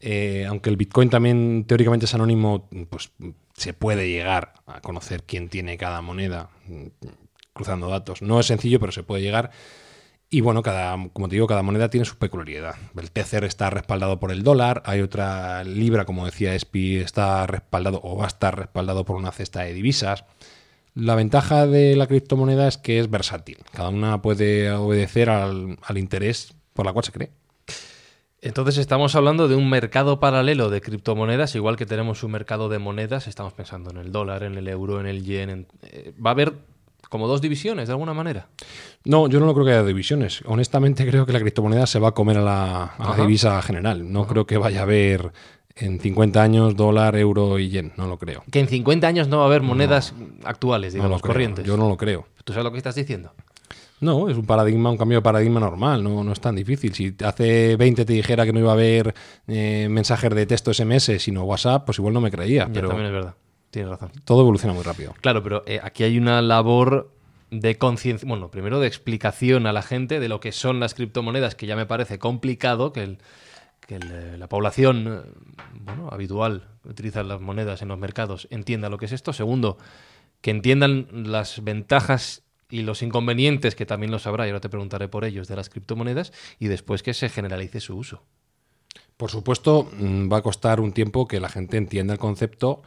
[0.00, 3.10] Eh, aunque el Bitcoin también teóricamente es anónimo, pues
[3.54, 6.86] se puede llegar a conocer quién tiene cada moneda mm,
[7.52, 8.22] cruzando datos.
[8.22, 9.50] No es sencillo, pero se puede llegar.
[10.30, 12.76] Y bueno, cada, como te digo, cada moneda tiene su peculiaridad.
[12.96, 18.00] El Tether está respaldado por el dólar, hay otra libra, como decía Espi, está respaldado
[18.02, 20.24] o va a estar respaldado por una cesta de divisas.
[20.94, 23.58] La ventaja de la criptomoneda es que es versátil.
[23.72, 27.30] Cada una puede obedecer al, al interés por la cual se cree.
[28.42, 32.78] Entonces estamos hablando de un mercado paralelo de criptomonedas, igual que tenemos un mercado de
[32.78, 35.50] monedas, estamos pensando en el dólar, en el euro, en el yen.
[35.50, 36.54] en- eh, va a haber
[37.10, 38.48] como dos divisiones, de alguna manera.
[39.04, 40.40] No, yo no creo que haya divisiones.
[40.46, 43.22] Honestamente creo que la criptomoneda se va a comer a la, a la Ajá.
[43.22, 44.10] divisa general.
[44.10, 45.32] No creo que vaya a haber
[45.76, 47.92] en 50 años dólar, euro y yen.
[47.96, 48.42] No lo creo.
[48.50, 51.32] Que en 50 años no va a haber monedas actuales, No digamos, creo.
[51.32, 51.64] corrientes.
[51.64, 52.26] Yo no lo creo.
[52.44, 53.32] ¿Tú sabes lo que estás diciendo?
[54.00, 56.94] No, es un paradigma, un cambio de paradigma normal, no, no es tan difícil.
[56.94, 59.14] Si hace 20 te dijera que no iba a haber
[59.46, 62.66] eh, mensajes de texto SMS, sino WhatsApp, pues igual no me creía.
[62.66, 63.34] Ya, Pero también es verdad.
[63.70, 64.10] Tienes razón.
[64.24, 65.14] todo evoluciona muy rápido.
[65.20, 67.12] Claro, pero eh, aquí hay una labor
[67.50, 71.54] de conciencia, bueno, primero de explicación a la gente de lo que son las criptomonedas,
[71.54, 73.18] que ya me parece complicado que, el-
[73.90, 78.98] que eh, la población eh, habitual que utiliza las monedas en los mercados entienda lo
[78.98, 79.32] que es esto.
[79.32, 79.78] Segundo,
[80.42, 85.08] que entiendan las ventajas y los inconvenientes, que también lo sabrá, y ahora te preguntaré
[85.08, 88.22] por ellos, de las criptomonedas, y después que se generalice su uso.
[89.16, 92.82] Por supuesto, mm, va a costar un tiempo que la gente entienda el concepto.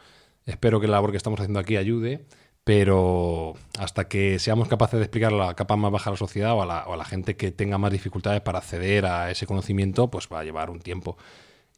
[0.46, 2.24] Espero que la labor que estamos haciendo aquí ayude,
[2.64, 6.54] pero hasta que seamos capaces de explicarlo a la capa más baja de la sociedad
[6.54, 9.46] o a la, o a la gente que tenga más dificultades para acceder a ese
[9.46, 11.18] conocimiento, pues va a llevar un tiempo.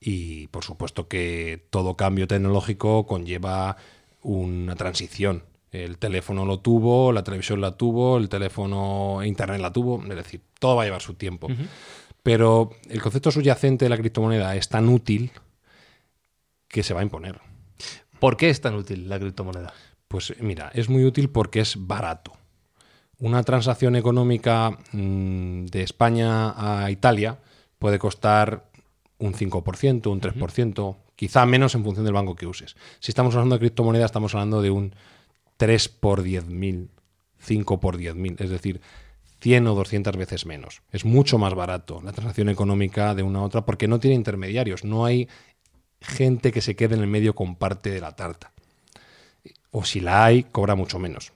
[0.01, 3.77] Y por supuesto que todo cambio tecnológico conlleva
[4.23, 5.43] una transición.
[5.73, 10.17] El teléfono lo tuvo, la televisión la tuvo, el teléfono e internet la tuvo, es
[10.17, 11.49] decir, todo va a llevar su tiempo.
[12.23, 15.33] Pero el concepto subyacente de la criptomoneda es tan útil
[16.69, 17.41] que se va a imponer.
[18.21, 19.75] ¿Por qué es tan útil la criptomoneda?
[20.09, 22.33] Pues mira, es muy útil porque es barato.
[23.19, 27.39] Una transacción económica mm, de España a Italia
[27.79, 28.71] puede costar
[29.19, 32.77] un 5%, un 3%, quizá menos en función del banco que uses.
[33.01, 34.95] Si estamos hablando de criptomoneda, estamos hablando de un
[35.57, 36.89] 3 por 10.000,
[37.39, 38.81] 5 por 10.000, es decir,
[39.41, 40.83] 100 o 200 veces menos.
[40.93, 44.85] Es mucho más barato la transacción económica de una a otra porque no tiene intermediarios,
[44.85, 45.29] no hay
[46.01, 48.53] gente que se quede en el medio con parte de la tarta
[49.71, 51.33] o si la hay, cobra mucho menos.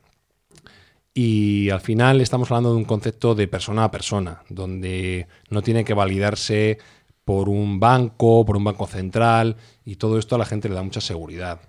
[1.13, 5.85] Y al final estamos hablando de un concepto de persona a persona, donde no tiene
[5.85, 6.79] que validarse
[7.25, 10.83] por un banco, por un banco central, y todo esto a la gente le da
[10.83, 11.61] mucha seguridad.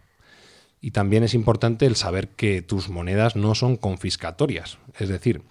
[0.80, 4.80] Y también es importante el saber que tus monedas no son confiscatorias.
[4.97, 5.43] Es decir,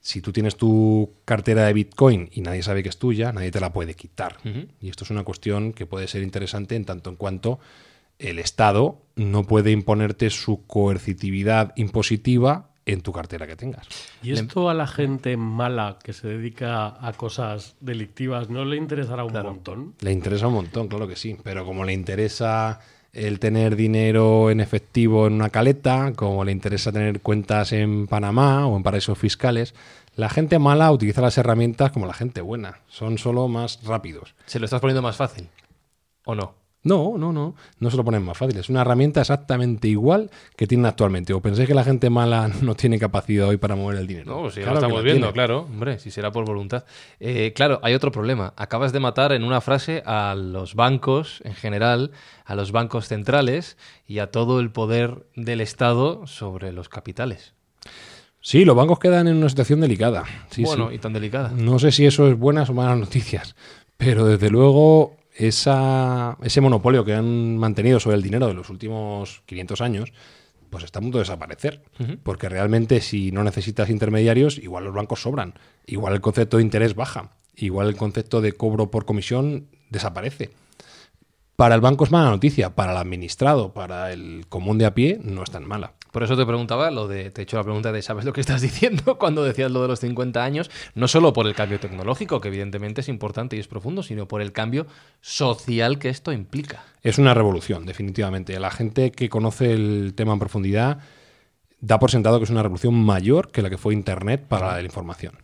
[0.00, 3.58] si tú tienes tu cartera de Bitcoin y nadie sabe que es tuya, nadie te
[3.58, 4.36] la puede quitar.
[4.80, 7.58] Y esto es una cuestión que puede ser interesante en tanto en cuanto
[8.18, 13.88] el Estado no puede imponerte su coercitividad impositiva en tu cartera que tengas.
[14.22, 19.24] ¿Y esto a la gente mala que se dedica a cosas delictivas no le interesará
[19.24, 19.94] un montón?
[20.00, 22.80] Le interesa un montón, claro que sí, pero como le interesa
[23.12, 28.66] el tener dinero en efectivo en una caleta, como le interesa tener cuentas en Panamá
[28.66, 29.74] o en paraísos fiscales,
[30.16, 34.34] la gente mala utiliza las herramientas como la gente buena, son solo más rápidos.
[34.46, 35.48] ¿Se lo estás poniendo más fácil?
[36.24, 36.63] ¿O no?
[36.84, 38.56] No, no, no, no se lo ponen más fácil.
[38.58, 41.32] Es una herramienta exactamente igual que tienen actualmente.
[41.32, 44.42] ¿O pensáis que la gente mala no tiene capacidad hoy para mover el dinero?
[44.42, 45.32] No, si ya Claro lo estamos viendo, tiene.
[45.32, 45.60] claro.
[45.62, 46.84] Hombre, si será por voluntad.
[47.20, 48.52] Eh, claro, hay otro problema.
[48.56, 52.10] Acabas de matar en una frase a los bancos en general,
[52.44, 57.54] a los bancos centrales y a todo el poder del Estado sobre los capitales.
[58.40, 60.24] Sí, los bancos quedan en una situación delicada.
[60.50, 60.96] Sí, bueno, sí.
[60.96, 61.50] y tan delicada.
[61.56, 63.56] No sé si eso es buenas o malas noticias,
[63.96, 69.42] pero desde luego esa, ese monopolio que han mantenido sobre el dinero de los últimos
[69.46, 70.12] 500 años,
[70.70, 71.82] pues está a punto de desaparecer.
[72.22, 75.54] Porque realmente si no necesitas intermediarios, igual los bancos sobran,
[75.86, 80.50] igual el concepto de interés baja, igual el concepto de cobro por comisión desaparece.
[81.56, 85.20] Para el banco es mala noticia, para el administrado, para el común de a pie,
[85.22, 85.92] no es tan mala.
[86.14, 88.40] Por eso te preguntaba lo de, te he hecho la pregunta de ¿sabes lo que
[88.40, 90.70] estás diciendo cuando decías lo de los 50 años?
[90.94, 94.40] No solo por el cambio tecnológico, que evidentemente es importante y es profundo, sino por
[94.40, 94.86] el cambio
[95.20, 96.84] social que esto implica.
[97.02, 98.60] Es una revolución, definitivamente.
[98.60, 100.98] La gente que conoce el tema en profundidad
[101.80, 104.82] da por sentado que es una revolución mayor que la que fue Internet para la
[104.82, 105.34] información.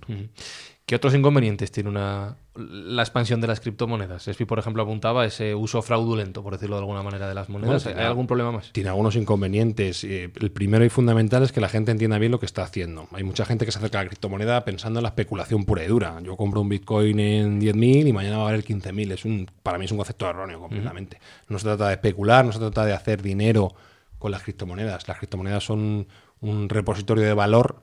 [0.90, 4.26] ¿Qué otros inconvenientes tiene una, la expansión de las criptomonedas?
[4.26, 7.85] Espi, por ejemplo, apuntaba ese uso fraudulento, por decirlo de alguna manera, de las monedas.
[7.85, 8.72] Bueno, ¿Hay algún problema más?
[8.72, 10.03] Tiene algunos inconvenientes.
[10.03, 13.07] Eh, el primero y fundamental es que la gente entienda bien lo que está haciendo.
[13.12, 15.87] Hay mucha gente que se acerca a la criptomoneda pensando en la especulación pura y
[15.87, 16.18] dura.
[16.24, 19.12] Yo compro un Bitcoin en 10.000 y mañana va a valer 15.000.
[19.12, 21.20] Es un, para mí es un concepto erróneo completamente.
[21.48, 23.72] No se trata de especular, no se trata de hacer dinero
[24.18, 25.07] con las criptomonedas.
[25.07, 26.09] Las criptomonedas son
[26.40, 27.81] un repositorio de valor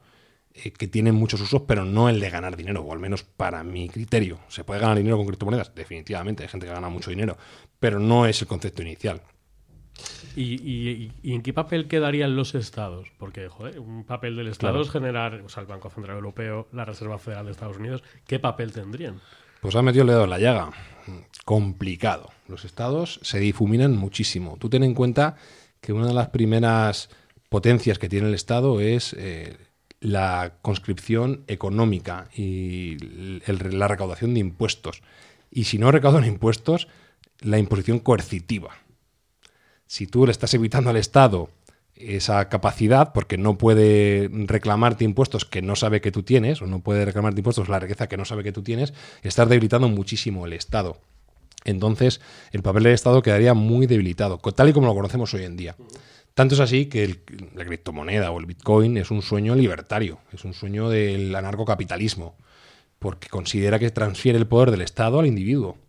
[0.64, 3.64] eh, que tienen muchos usos, pero no el de ganar dinero, o al menos para
[3.64, 4.40] mi criterio.
[4.48, 7.38] Se puede ganar dinero con criptomonedas, definitivamente, hay gente que gana mucho dinero,
[7.80, 9.22] pero no es el concepto inicial.
[10.36, 13.08] ¿Y, y- y en qué papel quedarían los estados?
[13.18, 16.86] Porque, joder, un papel del Estado es generar, o sea, el Banco Central Europeo, la
[16.86, 19.20] Reserva Federal de Estados Unidos, ¿qué papel tendrían?
[19.62, 20.70] Pues ha metido el dedo en la llaga.
[21.46, 22.30] Complicado.
[22.48, 24.58] Los estados se difuminan muchísimo.
[24.60, 25.36] Tú ten en cuenta
[25.82, 27.10] que una de las primeras
[27.50, 29.58] potencias que tiene el Estado es eh,
[30.00, 32.98] la conscripción económica y
[33.48, 35.02] la recaudación de impuestos.
[35.52, 36.88] Y si no recaudan impuestos,
[37.40, 38.72] la imposición coercitiva.
[39.88, 41.50] Si tú le estás evitando al Estado
[41.96, 46.80] esa capacidad, porque no puede reclamarte impuestos que no sabe que tú tienes, o no
[46.80, 50.54] puede reclamarte impuestos la riqueza que no sabe que tú tienes, estás debilitando muchísimo el
[50.54, 51.00] Estado.
[51.66, 55.58] Entonces, el papel del Estado quedaría muy debilitado, tal y como lo conocemos hoy en
[55.58, 55.76] día.
[56.38, 57.20] Tanto es así que el-
[57.56, 62.36] la criptomoneda o el Bitcoin es un sueño libertario, es un sueño del anarcocapitalismo,
[63.00, 65.80] porque considera que transfiere el poder del Estado al individuo.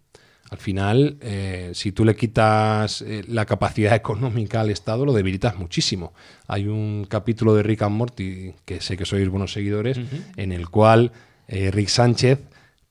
[0.50, 5.58] Al final, eh, si tú le quitas eh, la capacidad económica al Estado, lo debilitas
[5.58, 6.14] muchísimo.
[6.46, 10.00] Hay un capítulo de Rick and Morty, que sé que sois buenos seguidores,
[10.38, 11.12] en el cual
[11.46, 12.38] eh, Rick Sánchez,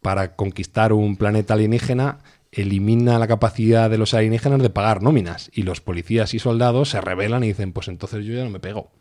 [0.04, 2.20] para conquistar un planeta alienígena,
[2.58, 5.50] elimina la capacidad de los alienígenas de pagar nóminas.
[5.54, 8.60] Y los policías y soldados se rebelan y dicen, pues entonces yo ya no me
[8.60, 8.92] pego.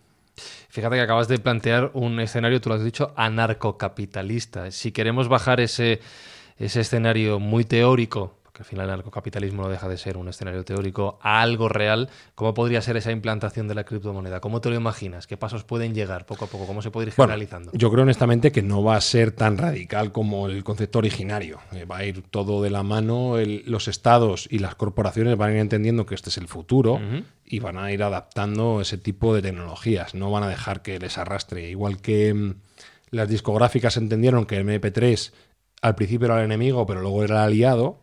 [0.69, 4.71] Fíjate que acabas de plantear un escenario, tú lo has dicho, anarcocapitalista.
[4.71, 6.01] Si queremos bajar ese,
[6.59, 10.65] ese escenario muy teórico, porque al final el anarcocapitalismo no deja de ser un escenario
[10.65, 14.41] teórico, a algo real, ¿cómo podría ser esa implantación de la criptomoneda?
[14.41, 15.27] ¿Cómo te lo imaginas?
[15.27, 16.67] ¿Qué pasos pueden llegar poco a poco?
[16.67, 17.73] ¿Cómo se puede ir Bueno, generalizando?
[17.75, 21.59] yo creo honestamente que no va a ser tan radical como el concepto originario.
[21.73, 23.37] Eh, va a ir todo de la mano.
[23.39, 26.99] el- los estados y las corporaciones van a ir entendiendo que este es el futuro
[27.45, 30.15] y van a ir adaptando ese tipo de tecnologías.
[30.15, 31.69] No van a dejar que les arrastre.
[31.69, 32.55] Igual que mm,
[33.11, 35.33] las discográficas entendieron que el MP3
[35.83, 37.99] al principio era el enemigo, pero luego era el aliado,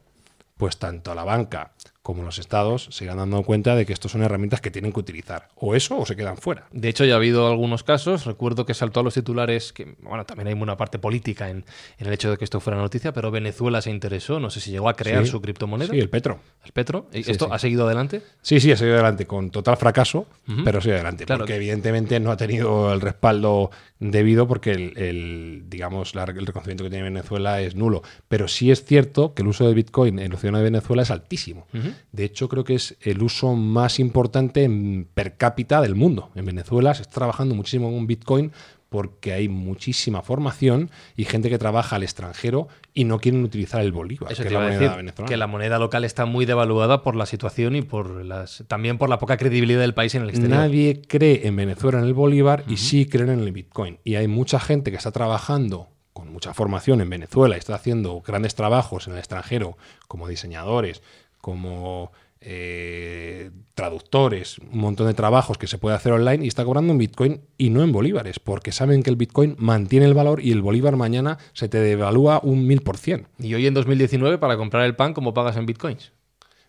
[0.57, 4.23] pues tanto la banca como los estados se irán dando cuenta de que estos son
[4.23, 5.47] herramientas que tienen que utilizar.
[5.55, 6.67] O eso o se quedan fuera.
[6.73, 8.25] De hecho, ya ha habido algunos casos.
[8.25, 11.63] Recuerdo que saltó a los titulares que, bueno, también hay una parte política en,
[11.97, 14.41] en el hecho de que esto fuera noticia, pero Venezuela se interesó.
[14.41, 15.31] No sé si llegó a crear Sí.
[15.31, 15.91] su criptomoneda.
[15.93, 16.41] Sí, el Petro.
[16.65, 17.07] el Petro.
[17.13, 17.51] ¿Y Sí, ¿Esto sí.
[17.53, 18.21] ha seguido adelante?
[18.41, 20.61] Sí, sí, ha seguido adelante con total fracaso, Ujú.
[20.65, 21.25] pero sigue adelante.
[21.25, 21.39] Claro.
[21.43, 23.71] Porque evidentemente no ha tenido el respaldo
[24.11, 28.01] debido porque el, el, digamos, la- el reconocimiento que tiene Venezuela es nulo.
[28.27, 31.11] Pero sí es cierto que el uso de Bitcoin en la ciudad de Venezuela es
[31.11, 31.67] altísimo.
[32.11, 36.29] De hecho, creo que es el uso más importante en per cápita del mundo.
[36.35, 38.51] En Venezuela se está trabajando muchísimo con Bitcoin
[38.93, 43.91] porque hay muchísima formación y gente que trabaja al extranjero y no quieren utilizar el
[43.91, 45.27] bolívar, Eso que es la moneda decir, venezolana.
[45.29, 49.09] que la moneda local está muy devaluada por la situación y por las también por
[49.09, 50.59] la poca credibilidad del país en el exterior.
[50.59, 53.97] Nadie cree en Venezuela en el Bolívar y sí creen en el Bitcoin.
[54.03, 58.21] Y hay mucha gente que está trabajando con mucha formación en Venezuela y está haciendo
[58.21, 59.75] grandes trabajos en el extranjero
[60.07, 61.01] como diseñadores,
[61.41, 62.11] como
[62.45, 66.99] eh, traductores, un montón de trabajos que se puede hacer online y está cobrando en
[66.99, 70.61] Bitcoin y no en bolívares, porque saben que el Bitcoin mantiene el valor y el
[70.61, 73.27] bolívar mañana se te devalúa un mil por cien.
[73.39, 76.11] Y hoy en 2019 para comprar el pan cómo pagas en bitcoins.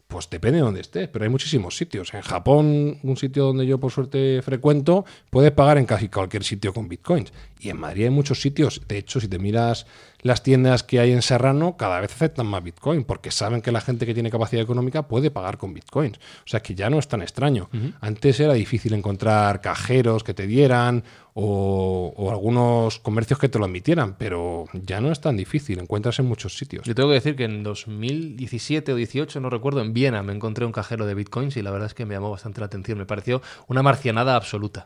[0.07, 2.13] Pues depende de donde estés, pero hay muchísimos sitios.
[2.15, 6.73] En Japón, un sitio donde yo por suerte frecuento, puedes pagar en casi cualquier sitio
[6.73, 7.33] con bitcoins.
[7.59, 8.83] Y en Madrid hay muchos sitios.
[8.87, 9.87] De hecho, si te miras
[10.25, 13.83] las tiendas que hay en Serrano, cada vez aceptan más Bitcoin, porque saben que la
[13.83, 16.17] gente que tiene capacidad económica puede pagar con Bitcoins.
[16.17, 17.69] O sea que ya no es tan extraño.
[18.01, 23.65] Antes era difícil encontrar cajeros que te dieran o, o algunos comercios que te lo
[23.65, 25.81] admitieran, pero ya no es tan difícil.
[25.81, 26.87] Encuentras en muchos sitios.
[26.87, 30.65] Yo tengo que decir que en 2017 o 18, no recuerdo, en Viena me encontré
[30.65, 32.99] un cajero de bitcoins y la verdad es que me llamó bastante la atención.
[32.99, 34.85] Me pareció una marcianada absoluta.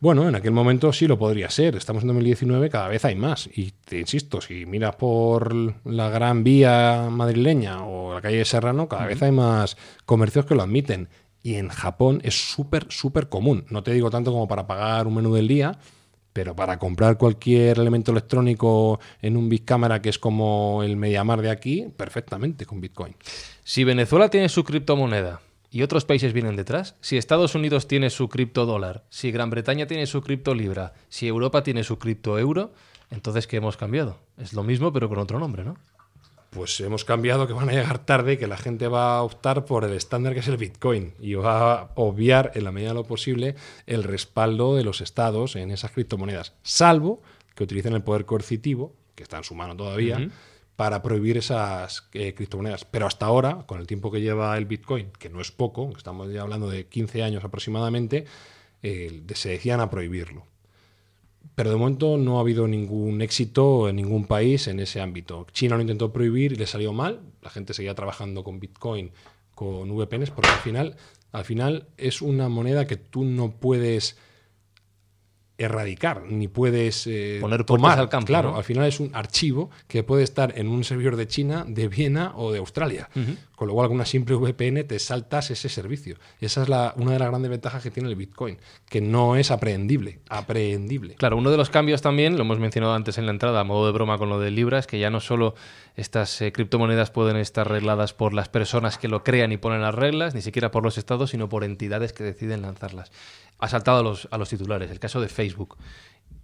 [0.00, 1.76] Bueno, en aquel momento sí lo podría ser.
[1.76, 3.50] Estamos en 2019, cada vez hay más.
[3.54, 5.54] Y te insisto, si miras por
[5.84, 10.54] la gran vía madrileña o la calle de Serrano, cada vez hay más comercios que
[10.54, 11.10] lo admiten.
[11.42, 13.64] Y en Japón es súper, súper común.
[13.70, 15.78] No te digo tanto como para pagar un menú del día,
[16.32, 21.40] pero para comprar cualquier elemento electrónico en un Big Cámara que es como el Mediamar
[21.42, 23.16] de aquí, perfectamente con Bitcoin.
[23.64, 28.28] Si Venezuela tiene su criptomoneda y otros países vienen detrás, si Estados Unidos tiene su
[28.28, 32.72] criptodólar, si Gran Bretaña tiene su criptolibra, si Europa tiene su criptoeuro,
[33.10, 34.18] entonces ¿qué hemos cambiado?
[34.36, 35.76] Es lo mismo pero con otro nombre, ¿no?
[36.50, 39.84] Pues hemos cambiado que van a llegar tarde, que la gente va a optar por
[39.84, 43.04] el estándar que es el Bitcoin y va a obviar en la medida de lo
[43.04, 43.54] posible
[43.86, 47.22] el respaldo de los estados en esas criptomonedas, salvo
[47.54, 50.28] que utilicen el poder coercitivo, que está en su mano todavía,
[50.76, 52.86] para prohibir esas eh, criptomonedas.
[52.86, 56.32] Pero hasta ahora, con el tiempo que lleva el Bitcoin, que no es poco, estamos
[56.32, 58.24] ya hablando de 15 años aproximadamente,
[58.82, 60.46] eh, se decían a prohibirlo.
[61.54, 65.46] Pero de momento no ha habido ningún éxito en ningún país en ese ámbito.
[65.52, 67.20] China lo intentó prohibir y le salió mal.
[67.42, 69.10] La gente seguía trabajando con Bitcoin,
[69.54, 70.96] con VPNs, porque al final,
[71.32, 74.16] al final es una moneda que tú no puedes
[75.60, 77.98] erradicar, ni puedes eh, Poner tomar.
[77.98, 78.56] al campo, Claro, ¿no?
[78.56, 82.32] al final es un archivo que puede estar en un servidor de China, de Viena
[82.36, 83.08] o de Australia.
[83.54, 86.16] Con lo cual, con una simple VPN te saltas ese servicio.
[86.40, 88.56] Y esa es la, una de las grandes ventajas que tiene el Bitcoin,
[88.88, 90.20] que no es aprehendible.
[90.30, 91.14] Aprehendible.
[91.16, 93.84] Claro, uno de los cambios también, lo hemos mencionado antes en la entrada, a modo
[93.86, 95.54] de broma con lo de Libra, es que ya no solo
[95.94, 99.94] estas eh, criptomonedas pueden estar regladas por las personas que lo crean y ponen las
[99.94, 103.12] reglas, ni siquiera por los estados, sino por entidades que deciden lanzarlas.
[103.60, 105.76] Ha saltado a los, a los titulares, el caso de Facebook.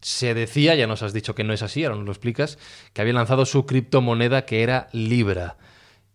[0.01, 2.59] Se decía, ya nos has dicho que no es así, ahora nos lo explicas,
[2.93, 5.57] que había lanzado su criptomoneda que era Libra.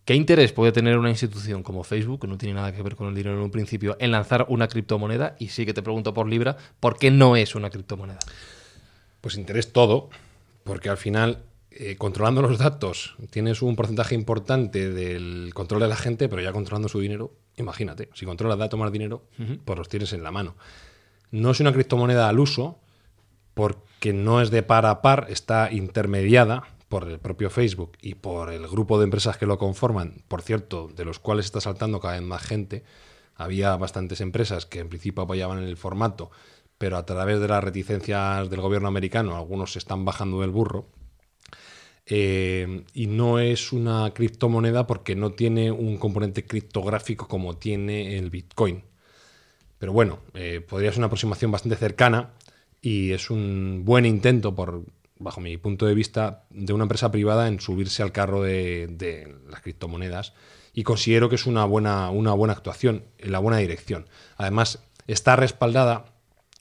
[0.04, 3.06] ¿Qué interés puede tener una institución como Facebook, que no tiene nada que ver con
[3.06, 5.36] el dinero en un principio, en lanzar una criptomoneda?
[5.38, 8.18] Y sí que te pregunto por Libra, ¿por qué no es una criptomoneda?
[9.20, 10.10] Pues interés todo,
[10.64, 15.96] porque al final, eh, controlando los datos, tienes un porcentaje importante del control de la
[15.96, 19.22] gente, pero ya controlando su dinero, imagínate, si controlas datos más dinero,
[19.64, 20.56] pues los tienes en la mano.
[21.32, 22.78] No es una criptomoneda al uso,
[23.54, 28.52] porque no es de par a par, está intermediada por el propio Facebook y por
[28.52, 32.14] el grupo de empresas que lo conforman, por cierto, de los cuales está saltando cada
[32.14, 32.84] vez más gente.
[33.34, 36.30] Había bastantes empresas que en principio apoyaban el formato,
[36.76, 40.86] pero a través de las reticencias del gobierno americano, algunos se están bajando del burro.
[42.04, 48.28] Eh, y no es una criptomoneda porque no tiene un componente criptográfico como tiene el
[48.28, 48.82] Bitcoin.
[49.82, 52.34] Pero bueno, eh, podría ser una aproximación bastante cercana
[52.80, 54.84] y es un buen intento, por,
[55.18, 59.60] bajo mi punto de vista, de una empresa privada en subirse al carro de, las
[59.60, 60.34] criptomonedas
[60.72, 64.06] y considero que es una buena, una buena actuación en la buena dirección.
[64.36, 66.04] Además, está respaldada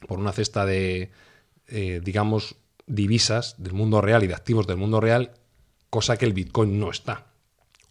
[0.07, 1.11] por una cesta de,
[1.67, 2.55] eh, digamos,
[2.87, 5.33] divisas del mundo real y de activos del mundo real,
[5.91, 7.27] cosa que el Bitcoin no está.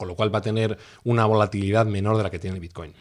[0.00, 2.94] Con lo cual va a tener una volatilidad menor de la que tiene el Bitcoin.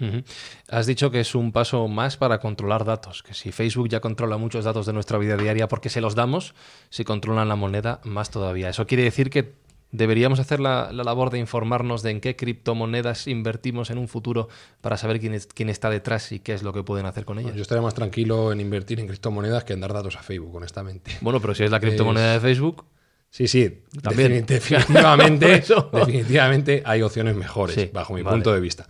[0.69, 4.35] Has dicho que es un paso más para controlar datos, que si Facebook ya controla
[4.35, 6.53] muchos datos de nuestra vida diaria porque se los damos,
[6.89, 8.67] si controlan la moneda, más todavía.
[8.67, 9.53] Eso quiere decir que
[9.93, 14.49] deberíamos hacer la, la labor de informarnos de en qué criptomonedas invertimos en un futuro
[14.81, 17.39] para saber quién, es- quién está detrás y qué es lo que pueden hacer con
[17.39, 17.55] ellas.
[17.55, 21.11] Yo estaría más tranquilo en invertir en criptomonedas que en dar datos a Facebook, honestamente.
[21.21, 22.83] Bueno, pero si es la criptomoneda de Facebook,
[23.31, 24.45] Sí, sí, También.
[24.45, 25.63] defini- definitivamente,
[25.93, 28.35] definitivamente hay opciones mejores, Sí, bajo mi vale.
[28.37, 28.87] punto de vista.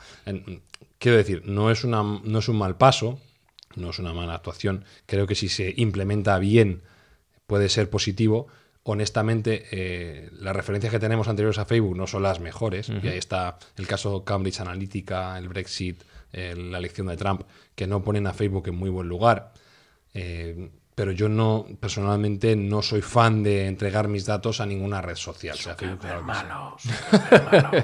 [0.97, 3.19] Quiero decir, no es, una, no es un mal paso,
[3.75, 4.83] no es una mala actuación.
[5.05, 6.81] Creo que si se implementa bien
[7.47, 8.47] puede ser positivo.
[8.83, 12.89] Honestamente, eh, las referencias que tenemos anteriores a Facebook no son las mejores.
[12.89, 16.01] Y ahí está el caso Cambridge Analytica, el Brexit,
[16.33, 17.41] eh, la elección de Trump,
[17.75, 19.53] que no ponen a Facebook en muy buen lugar.
[20.13, 20.69] Eh,
[20.99, 25.55] pero yo no, personalmente, no soy fan de entregar mis datos a ninguna red social.
[25.57, 26.07] O sea, claro que
[26.77, 26.89] sí.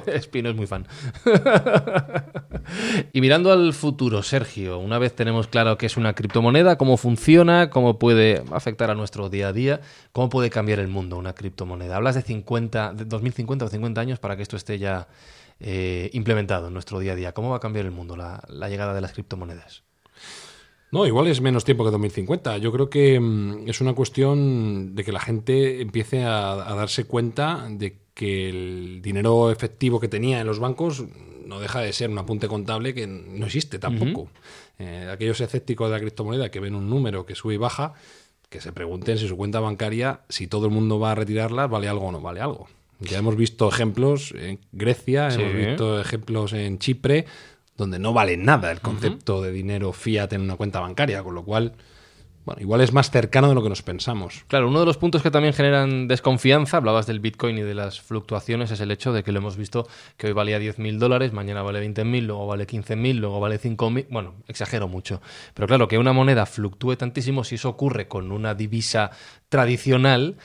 [0.11, 0.85] Espino es muy fan.
[3.13, 7.69] y mirando al futuro, Sergio, una vez tenemos claro qué es una criptomoneda, cómo funciona,
[7.69, 9.79] cómo puede afectar a nuestro día a día,
[10.11, 11.95] cómo puede cambiar el mundo una criptomoneda.
[11.95, 15.07] Hablas de 50, de 2050 o 50 años para que esto esté ya
[15.61, 17.31] eh, implementado en nuestro día a día.
[17.31, 19.84] ¿Cómo va a cambiar el mundo la, la llegada de las criptomonedas?
[20.95, 22.57] No, igual es menos tiempo que 2050.
[22.57, 27.03] Yo creo que mm, es una cuestión de que la gente empiece a, a darse
[27.05, 31.03] cuenta de que el dinero efectivo que tenía en los bancos
[31.45, 34.29] no deja de ser un apunte contable que no existe tampoco.
[34.79, 37.93] Eh, aquellos escépticos de la criptomoneda que ven un número que sube y baja,
[38.49, 41.87] que se pregunten si su cuenta bancaria, si todo el mundo va a retirarla, vale
[41.87, 42.67] algo o no vale algo.
[43.01, 45.41] Ya hemos visto ejemplos en Grecia, Sí.
[45.41, 47.25] hemos visto ejemplos en Chipre,
[47.77, 51.43] donde no vale nada el concepto de dinero fiat en una cuenta bancaria, con lo
[51.43, 51.73] cual,
[52.45, 54.45] bueno, igual es más cercano de lo que nos pensamos.
[54.47, 57.99] Claro, uno de los puntos que también generan desconfianza, hablabas del Bitcoin y de las
[57.99, 61.63] fluctuaciones, es el hecho de que lo hemos visto que hoy valía 10.000 dólares, mañana
[61.63, 64.07] vale 20.000, luego vale 15.000, luego vale 5.000.
[64.09, 65.21] Bueno, exagero mucho.
[65.53, 69.11] Pero claro, que una moneda fluctúe tantísimo, si eso ocurre con una divisa
[69.49, 70.37] tradicional,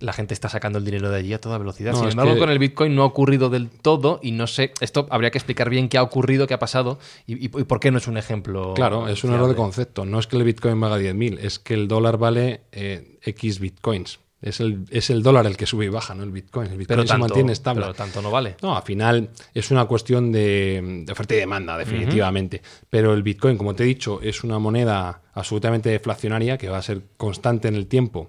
[0.00, 1.92] la gente está sacando el dinero de allí a toda velocidad.
[1.92, 4.46] No, Sin es embargo, que- con el Bitcoin no ha ocurrido del todo y no
[4.46, 7.64] sé, esto habría que explicar bien qué ha ocurrido, qué ha pasado y, y- y
[7.64, 8.74] por qué no es un ejemplo.
[8.74, 10.04] Claro, es un error de concepto.
[10.04, 14.20] No es que el Bitcoin valga 10.000, es que el dólar vale eh, X Bitcoins.
[14.42, 16.70] Es el, es el dólar el que sube y baja, no el Bitcoin.
[16.70, 17.80] El Bitcoin Pero se tanto, mantiene estable.
[17.80, 18.56] pero tanto no vale.
[18.60, 22.60] No, al final es una cuestión de, de oferta y demanda, definitivamente.
[22.90, 26.82] Pero el Bitcoin, como te he dicho, es una moneda absolutamente deflacionaria que va a
[26.82, 28.28] ser constante en el tiempo,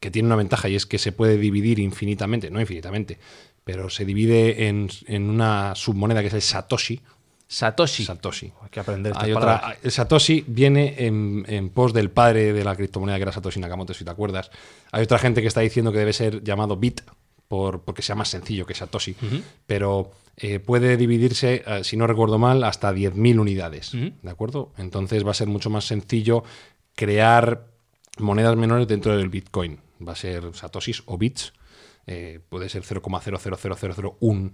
[0.00, 3.18] que tiene una ventaja y es que se puede dividir infinitamente, no infinitamente,
[3.64, 7.00] pero se divide en, en una submoneda que es el Satoshi.
[7.46, 8.04] Satoshi.
[8.04, 8.52] Satoshi.
[8.62, 12.76] Hay que aprender Hay otra, el Satoshi viene en, en pos del padre de la
[12.76, 14.50] criptomoneda que era Satoshi Nakamoto, si te acuerdas.
[14.92, 17.00] Hay otra gente que está diciendo que debe ser llamado Bit
[17.48, 19.16] por, porque sea más sencillo que Satoshi,
[19.66, 23.92] pero eh, puede dividirse, eh, si no recuerdo mal, hasta 10.000 unidades.
[23.92, 24.72] ¿De acuerdo?
[24.76, 26.44] Entonces va a ser mucho más sencillo
[26.94, 27.66] crear
[28.18, 29.80] monedas menores dentro del Bitcoin.
[30.06, 31.52] Va a ser Satoshis o bits.
[32.06, 34.52] eh, puede ser 0,000001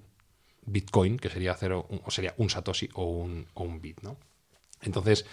[0.66, 4.16] Bitcoin, que sería, cero, o sería un Satoshi o un, o un bit, ¿no?
[4.82, 5.26] Entonces,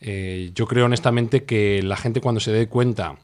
[0.00, 3.18] eh, yo creo honestamente que la gente cuando se dé cuenta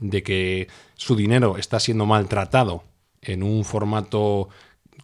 [0.00, 2.84] de que su dinero está siendo maltratado
[3.22, 4.48] en un formato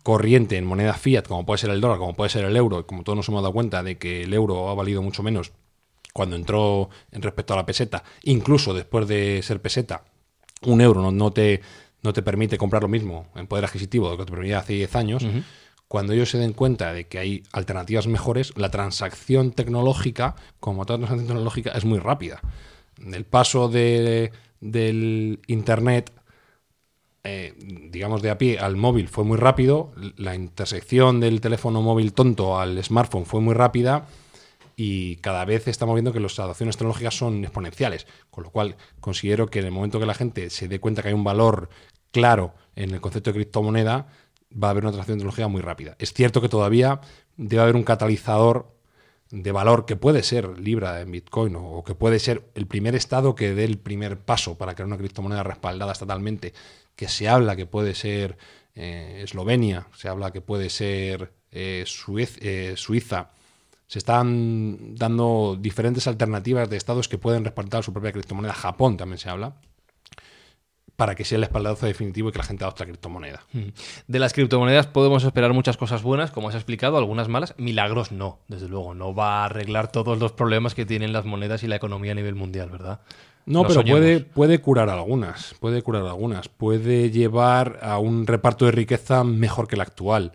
[0.03, 3.03] corriente en moneda fiat, como puede ser el dólar, como puede ser el euro, como
[3.03, 5.53] todos nos hemos dado cuenta de que el euro ha valido mucho menos
[6.13, 10.05] cuando entró en respecto a la peseta, incluso después de ser peseta,
[10.67, 11.61] un euro no, no te,
[12.03, 14.73] no te permite comprar lo mismo en poder adquisitivo de lo que te permitía hace
[14.75, 15.25] 10 años.
[15.89, 20.99] Cuando ellos se den cuenta de que hay alternativas mejores, la transacción tecnológica, como toda
[20.99, 22.41] transacción tecnológica, es muy rápida.
[23.13, 24.31] El paso de-
[24.61, 26.13] del Internet
[27.25, 27.55] eh,
[27.91, 32.59] digamos, de a pie al móvil fue muy rápido, la intersección del teléfono móvil tonto
[32.59, 34.07] al smartphone fue muy rápida
[34.81, 39.49] y cada vez estamos viendo que las adopciones tecnológicas son exponenciales, con lo cual considero
[39.51, 41.69] que en el momento que la gente se dé cuenta que hay un valor
[42.13, 44.07] claro en el concepto de criptomoneda,
[44.53, 45.97] va a haber una transacción tecnológica muy rápida.
[45.99, 47.01] Es cierto que todavía
[47.37, 48.73] debe haber un catalizador
[49.33, 53.35] de valor que puede ser Libra en Bitcoin o, que puede ser el primer estado
[53.35, 56.55] que dé el primer paso para crear una criptomoneda respaldada estatalmente,
[56.95, 58.39] que se habla que puede ser
[58.77, 63.31] eh, Eslovenia, se habla que puede ser eh, eh, Suiza.
[63.89, 68.53] Se están dando diferentes alternativas de estados que pueden respaldar su propia criptomoneda.
[68.53, 69.55] Japón también se habla.
[70.95, 73.45] Para que sea el espaldarazo definitivo y que la gente adopte la criptomoneda.
[74.07, 77.55] De las criptomonedas podemos esperar muchas cosas buenas, como has explicado, algunas malas.
[77.57, 78.95] Milagros no, desde luego.
[78.95, 82.17] No va a arreglar todos los problemas que tienen las monedas y la economía a
[82.17, 83.01] nivel mundial, ¿verdad?
[83.47, 88.73] No, pero puede, puede curar algunas, puede curar algunas, puede llevar a un reparto de
[88.73, 90.33] riqueza mejor que el actual,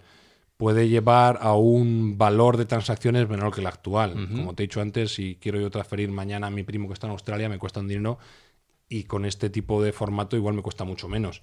[0.63, 4.29] puede llevar a un valor de transacciones menor que el actual.
[4.33, 7.05] Como te he dicho antes, si quiero yo transferir mañana a mi primo que está
[7.05, 8.17] en Australia, me cuesta un dinero
[8.87, 11.41] y con este tipo de formato igual me cuesta mucho menos.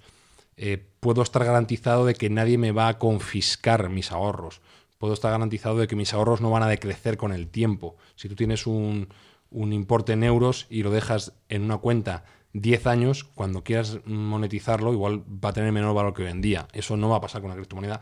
[0.57, 4.59] Eh, puedo estar garantizado de que nadie me va a confiscar mis ahorros.
[4.97, 7.97] Puedo estar garantizado de que mis ahorros no van a decrecer con el tiempo.
[8.15, 9.09] Si tú tienes un,
[9.51, 14.93] un importe en euros y lo dejas en una cuenta 10 años, cuando quieras monetizarlo,
[14.93, 16.67] igual va a tener menor valor que hoy en día.
[16.73, 18.01] Eso no va a pasar con la criptomoneda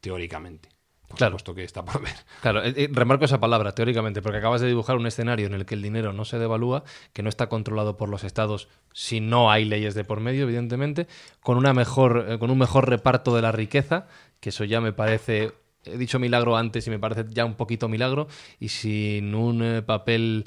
[0.00, 0.68] teóricamente.
[1.08, 1.32] Por Claro.
[1.32, 2.14] supuesto que está por ver.
[2.40, 5.66] Claro, eh, eh, remarco esa palabra, teóricamente, porque acabas de dibujar un escenario en el
[5.66, 9.50] que el dinero no se devalúa, que no está controlado por los estados si no
[9.50, 11.08] hay leyes de por medio, evidentemente,
[11.42, 14.06] con, una mejor, eh, con un mejor reparto de la riqueza,
[14.38, 15.52] que eso ya me parece,
[15.84, 18.28] he dicho milagro antes y me parece ya un poquito milagro,
[18.60, 20.46] y sin un eh, papel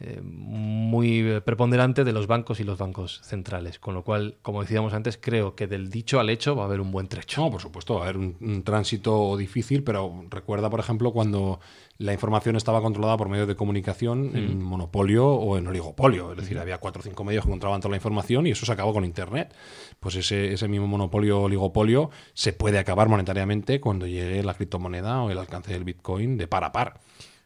[0.00, 3.78] eh, muy eh, preponderante de los bancos y los bancos centrales.
[3.78, 6.80] Con lo cual, como decíamos antes, creo que del dicho al hecho va a haber
[6.80, 7.42] un buen trecho.
[7.42, 11.60] No, por supuesto, va a haber un, un tránsito difícil, pero recuerda, por ejemplo, cuando
[11.98, 16.32] la información estaba controlada por medios de comunicación en monopolio o en oligopolio.
[16.32, 18.72] Es decir, había cuatro o cinco medios que controlaban toda la información y eso se
[18.72, 19.54] acabó con Internet.
[20.00, 25.30] Pues ese, ese mismo monopolio oligopolio se puede acabar monetariamente cuando llegue la criptomoneda o
[25.30, 27.00] el alcance del Bitcoin de par a par.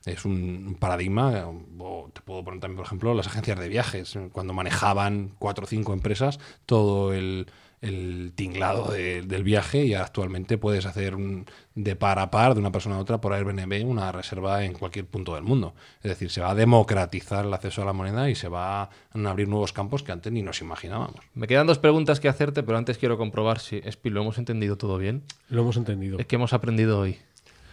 [0.08, 1.44] Es un paradigma.
[1.80, 5.68] o te puedo poner también, por ejemplo, las agencias de viajes, cuando manejaban cuatro o
[5.68, 7.46] cinco empresas todo el,
[7.80, 12.60] el tinglado de- del viaje y actualmente puedes hacer un- de par a par, de
[12.60, 15.74] una persona a otra, por Airbnb, una reserva en cualquier punto del mundo.
[16.02, 18.90] Es decir, se va a democratizar el acceso a la moneda y se va a
[19.26, 21.20] abrir nuevos campos que antes ni nos imaginábamos.
[21.34, 24.76] Me quedan dos preguntas que hacerte, pero antes quiero comprobar si, Espi, lo hemos entendido
[24.76, 25.22] todo bien.
[25.48, 26.18] Lo hemos entendido.
[26.18, 27.18] Es que hemos aprendido hoy.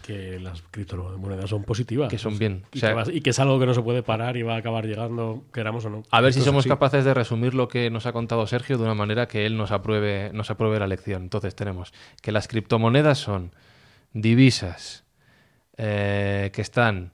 [0.06, 2.10] Que las criptomonedas son positivas.
[2.12, 2.64] Que son bien.
[2.74, 4.44] Y, O sea- que vas- y que es algo que no se puede parar y
[4.44, 6.04] va a acabar llegando, queramos o no.
[6.12, 8.94] A ver si somos capaces de resumir lo que nos ha contado Sergio de una
[8.94, 11.24] manera que él nos apruebe, nos apruebe la lección.
[11.24, 11.92] Entonces tenemos
[12.22, 13.52] que las criptomonedas son
[14.14, 15.04] divisas
[15.78, 17.12] eh, que están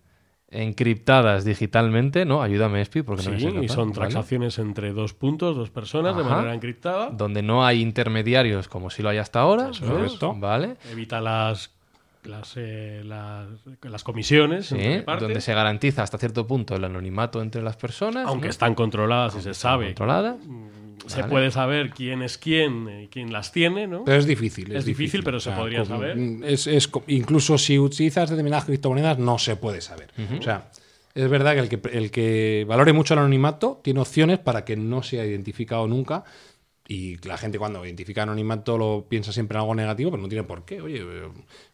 [0.49, 2.41] encriptadas digitalmente, ¿no?
[2.43, 3.93] Ayúdame, Espi, porque no Sí, me y son ¿vale?
[4.01, 7.09] transacciones entre dos puntos, dos personas, de manera encriptada.
[7.09, 9.69] Donde no hay intermediarios como si lo hay hasta ahora.
[9.71, 9.93] Eso ¿no?
[10.03, 10.03] es.
[10.13, 10.35] Correcto.
[10.37, 10.75] ¿Vale?
[10.91, 11.71] Evita las,
[12.23, 13.47] las, eh, las,
[13.81, 14.67] las comisiones.
[14.67, 18.27] Sí, entre donde se garantiza hasta cierto punto el anonimato entre las personas.
[18.27, 18.51] Aunque ¿no?
[18.51, 19.87] están controladas y se sabe.
[19.87, 20.37] controladas.
[21.07, 21.31] Se Vale.
[21.31, 24.03] puede saber quién es quién y quién las tiene, ¿no?
[24.05, 24.71] Pero es difícil.
[24.71, 26.17] Es difícil, pero se podría co- saber.
[26.43, 30.09] Es, es co- incluso si utilizas determinadas criptomonedas, no se puede saber.
[30.37, 30.69] O sea,
[31.15, 34.77] es verdad que el, que el que valore mucho el anonimato tiene opciones para que
[34.77, 36.23] no sea identificado nunca.
[36.91, 40.43] Y la gente cuando identifica anonimato lo piensa siempre en algo negativo, pero no tiene
[40.43, 40.81] por qué.
[40.81, 41.01] Oye,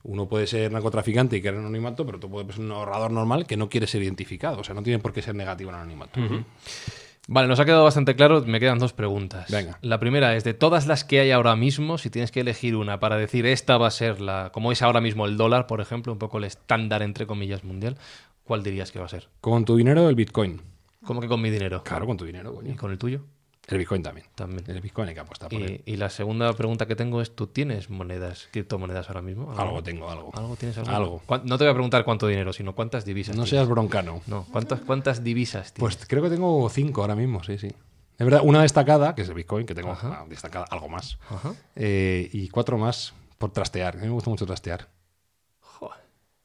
[0.03, 3.57] uno puede ser narcotraficante y querer anonimato, pero tú puedes ser un ahorrador normal que
[3.57, 4.59] no quiere ser identificado.
[4.59, 6.19] O sea, no tiene por qué ser negativo el anonimato.
[7.27, 8.43] Vale, nos ha quedado bastante claro.
[8.45, 9.49] Me quedan dos preguntas.
[9.49, 9.79] Venga.
[9.81, 12.99] La primera es, de todas las que hay ahora mismo, si tienes que elegir una
[12.99, 16.13] para decir esta va a ser la, como es ahora mismo el dólar, por ejemplo,
[16.13, 17.97] un poco el estándar, entre comillas, mundial,
[18.43, 19.29] ¿cuál dirías que va a ser?
[19.41, 20.61] Con tu dinero, el Bitcoin.
[21.03, 21.81] ¿Cómo que con mi dinero?
[21.83, 22.77] Claro, con tu dinero, ¿Y coño.
[22.77, 23.23] con el tuyo?
[23.67, 24.25] El Bitcoin también.
[24.33, 24.63] También.
[24.67, 25.83] El Bitcoin hay que apostar por él.
[25.85, 29.51] Y, y la segunda pregunta que tengo es, ¿tú tienes monedas, criptomonedas ahora mismo?
[29.59, 30.31] Algo tengo, algo.
[30.35, 30.77] ¿Algo tienes?
[30.77, 30.91] Algo?
[30.91, 31.21] Algo.
[31.25, 33.35] ¿Cuán- No te voy a preguntar cuánto dinero, sino cuántas divisas.
[33.35, 33.49] No tienes.
[33.49, 34.21] seas broncano.
[34.25, 35.95] No, ¿cuántas, cuántas divisas tienes?
[35.97, 37.67] Pues creo que tengo cinco ahora mismo, sí, sí.
[37.67, 40.25] Es verdad, una destacada, que es el Bitcoin, que tengo Ajá.
[40.29, 41.19] destacada, algo más.
[41.29, 41.53] Ajá.
[41.75, 43.95] Eh, y cuatro más por trastear.
[43.95, 44.87] A mí me gusta mucho trastear.
[45.59, 45.99] Joder,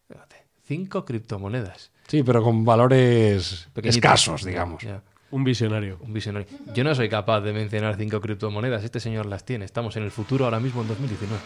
[0.09, 0.37] fíjate.
[0.65, 1.93] Cinco criptomonedas.
[2.09, 4.83] Sí, pero con valores escasos, digamos.
[4.83, 5.03] Ya.
[5.33, 5.99] Un visionario.
[6.03, 6.47] Un visionario.
[6.75, 8.85] Yo no soy capaz de mencionar cinco criptomonedas.
[8.85, 9.65] Este señor las tiene.
[9.65, 11.41] Estamos en el futuro ahora mismo en 2019.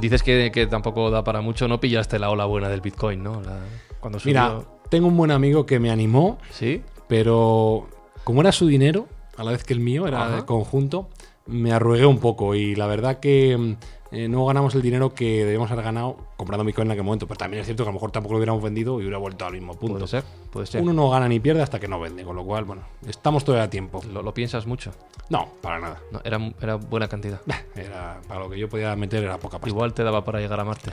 [0.00, 1.68] Dices que, que tampoco da para mucho.
[1.68, 3.42] No pillaste la ola buena del Bitcoin, ¿no?
[3.42, 3.58] La-
[4.00, 4.32] cuando subió...
[4.32, 6.82] Mira, tengo un buen amigo que me animó, ¿Sí?
[7.06, 7.86] pero
[8.24, 10.46] como era su dinero, a la vez que el mío, era Ajá.
[10.46, 11.10] conjunto,
[11.46, 12.54] me arrugué un poco.
[12.54, 13.76] Y la verdad que mm,
[14.12, 17.26] eh, no ganamos el dinero que debíamos haber ganado comprando Bitcoin en aquel momento.
[17.26, 19.46] Pero también es cierto que a lo mejor tampoco lo hubiéramos vendido y hubiera vuelto
[19.46, 19.98] al mismo punto.
[19.98, 20.24] Puede ser.
[20.50, 20.82] Puede ser.
[20.82, 23.64] Uno no gana ni pierde hasta que no vende, con lo cual, bueno, estamos todavía
[23.64, 24.02] a tiempo.
[24.12, 24.92] ¿Lo, lo piensas mucho?
[25.28, 26.00] No, para nada.
[26.10, 27.40] No, era, era buena cantidad.
[27.76, 29.68] Era, para lo que yo podía meter era poca pasta.
[29.68, 30.92] Igual te daba para llegar a Marte.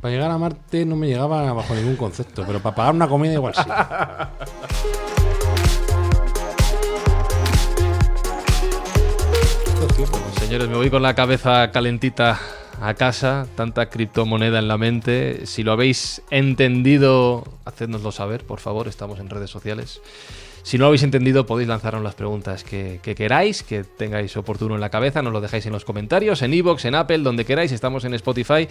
[0.00, 3.34] Para llegar a Marte no me llegaba bajo ningún concepto, pero para pagar una comida
[3.34, 3.62] igual sí.
[10.50, 12.40] Señores, me voy con la cabeza calentita
[12.80, 15.46] a casa, tanta criptomoneda en la mente.
[15.46, 20.02] Si lo habéis entendido, hacednoslo saber, por favor, estamos en redes sociales.
[20.64, 24.74] Si no lo habéis entendido, podéis lanzarnos las preguntas que, que queráis, que tengáis oportuno
[24.74, 27.70] en la cabeza, nos lo dejáis en los comentarios, en iVoox, en Apple, donde queráis,
[27.70, 28.66] estamos en Spotify,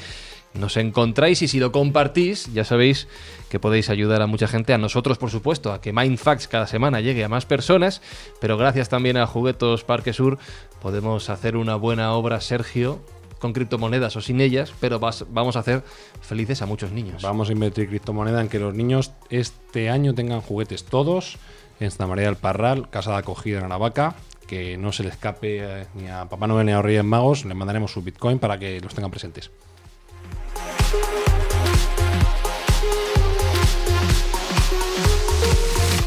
[0.53, 3.07] nos encontráis y si lo compartís, ya sabéis
[3.49, 7.01] que podéis ayudar a mucha gente, a nosotros por supuesto, a que Mindfacts cada semana
[7.01, 8.01] llegue a más personas,
[8.41, 10.37] pero gracias también a Juguetos Parque Sur
[10.81, 12.99] podemos hacer una buena obra, Sergio,
[13.39, 15.83] con criptomonedas o sin ellas, pero vas- vamos a hacer
[16.21, 17.21] felices a muchos niños.
[17.21, 21.37] Vamos a invertir criptomoneda en que los niños este año tengan juguetes todos
[21.79, 24.15] en Santa María del Parral, casa de acogida en Aravaca,
[24.47, 27.45] que no se le escape eh, ni a Papá Noel ni a los Reyes Magos,
[27.45, 29.51] les mandaremos su Bitcoin para que los tengan presentes.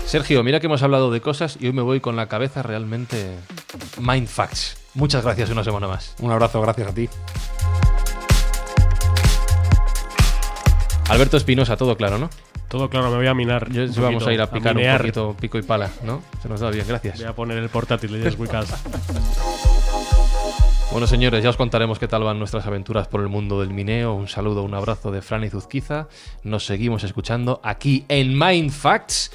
[0.06, 3.34] Sergio, mira que hemos hablado de cosas y hoy me voy con la cabeza realmente
[3.98, 4.76] Mindfacts.
[4.94, 6.14] Muchas gracias una semana más.
[6.20, 7.08] Un abrazo, gracias a ti.
[11.08, 12.30] Alberto Espinosa, todo claro, ¿no?
[12.68, 13.70] Todo claro, me voy a minar.
[13.70, 16.22] Yo- vamos a ir a picar un poquito pico y pala, ¿no?
[16.42, 17.18] Se nos da bien, gracias.
[17.18, 18.72] Voy a poner el portátil de Wicas.
[20.90, 24.12] Bueno, señores, ya os contaremos qué tal van nuestras aventuras por el mundo del mineo.
[24.12, 26.06] Un saludo, un abrazo de Fran y Zuzquiza.
[26.42, 29.30] Nos seguimos escuchando aquí en Mindfacts.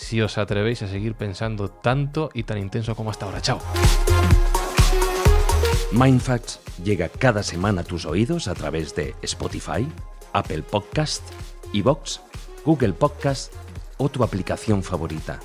[0.00, 3.42] Si os atrevéis a seguir pensando tanto y tan intenso como hasta ahora.
[3.42, 3.60] Chao.
[5.92, 9.86] Mindfacts llega cada semana a tus oídos a través de Spotify,
[10.32, 11.22] Apple Podcast,
[11.74, 12.22] Evox,
[12.64, 13.52] Google Podcast
[13.98, 15.38] o tu aplicación favorita.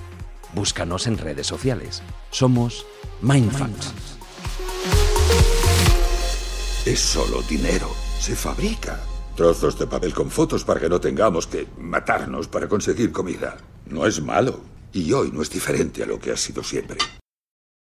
[0.53, 2.01] Búscanos en redes sociales.
[2.31, 2.87] Somos
[3.21, 3.93] Mindfacts.
[6.85, 7.89] es solo dinero.
[8.19, 9.01] Se fabrica.
[9.35, 13.57] Trozos de papel con fotos para que no tengamos que matarnos para conseguir comida.
[13.87, 14.59] No es malo.
[14.93, 16.97] Y hoy no es diferente a lo que ha sido siempre.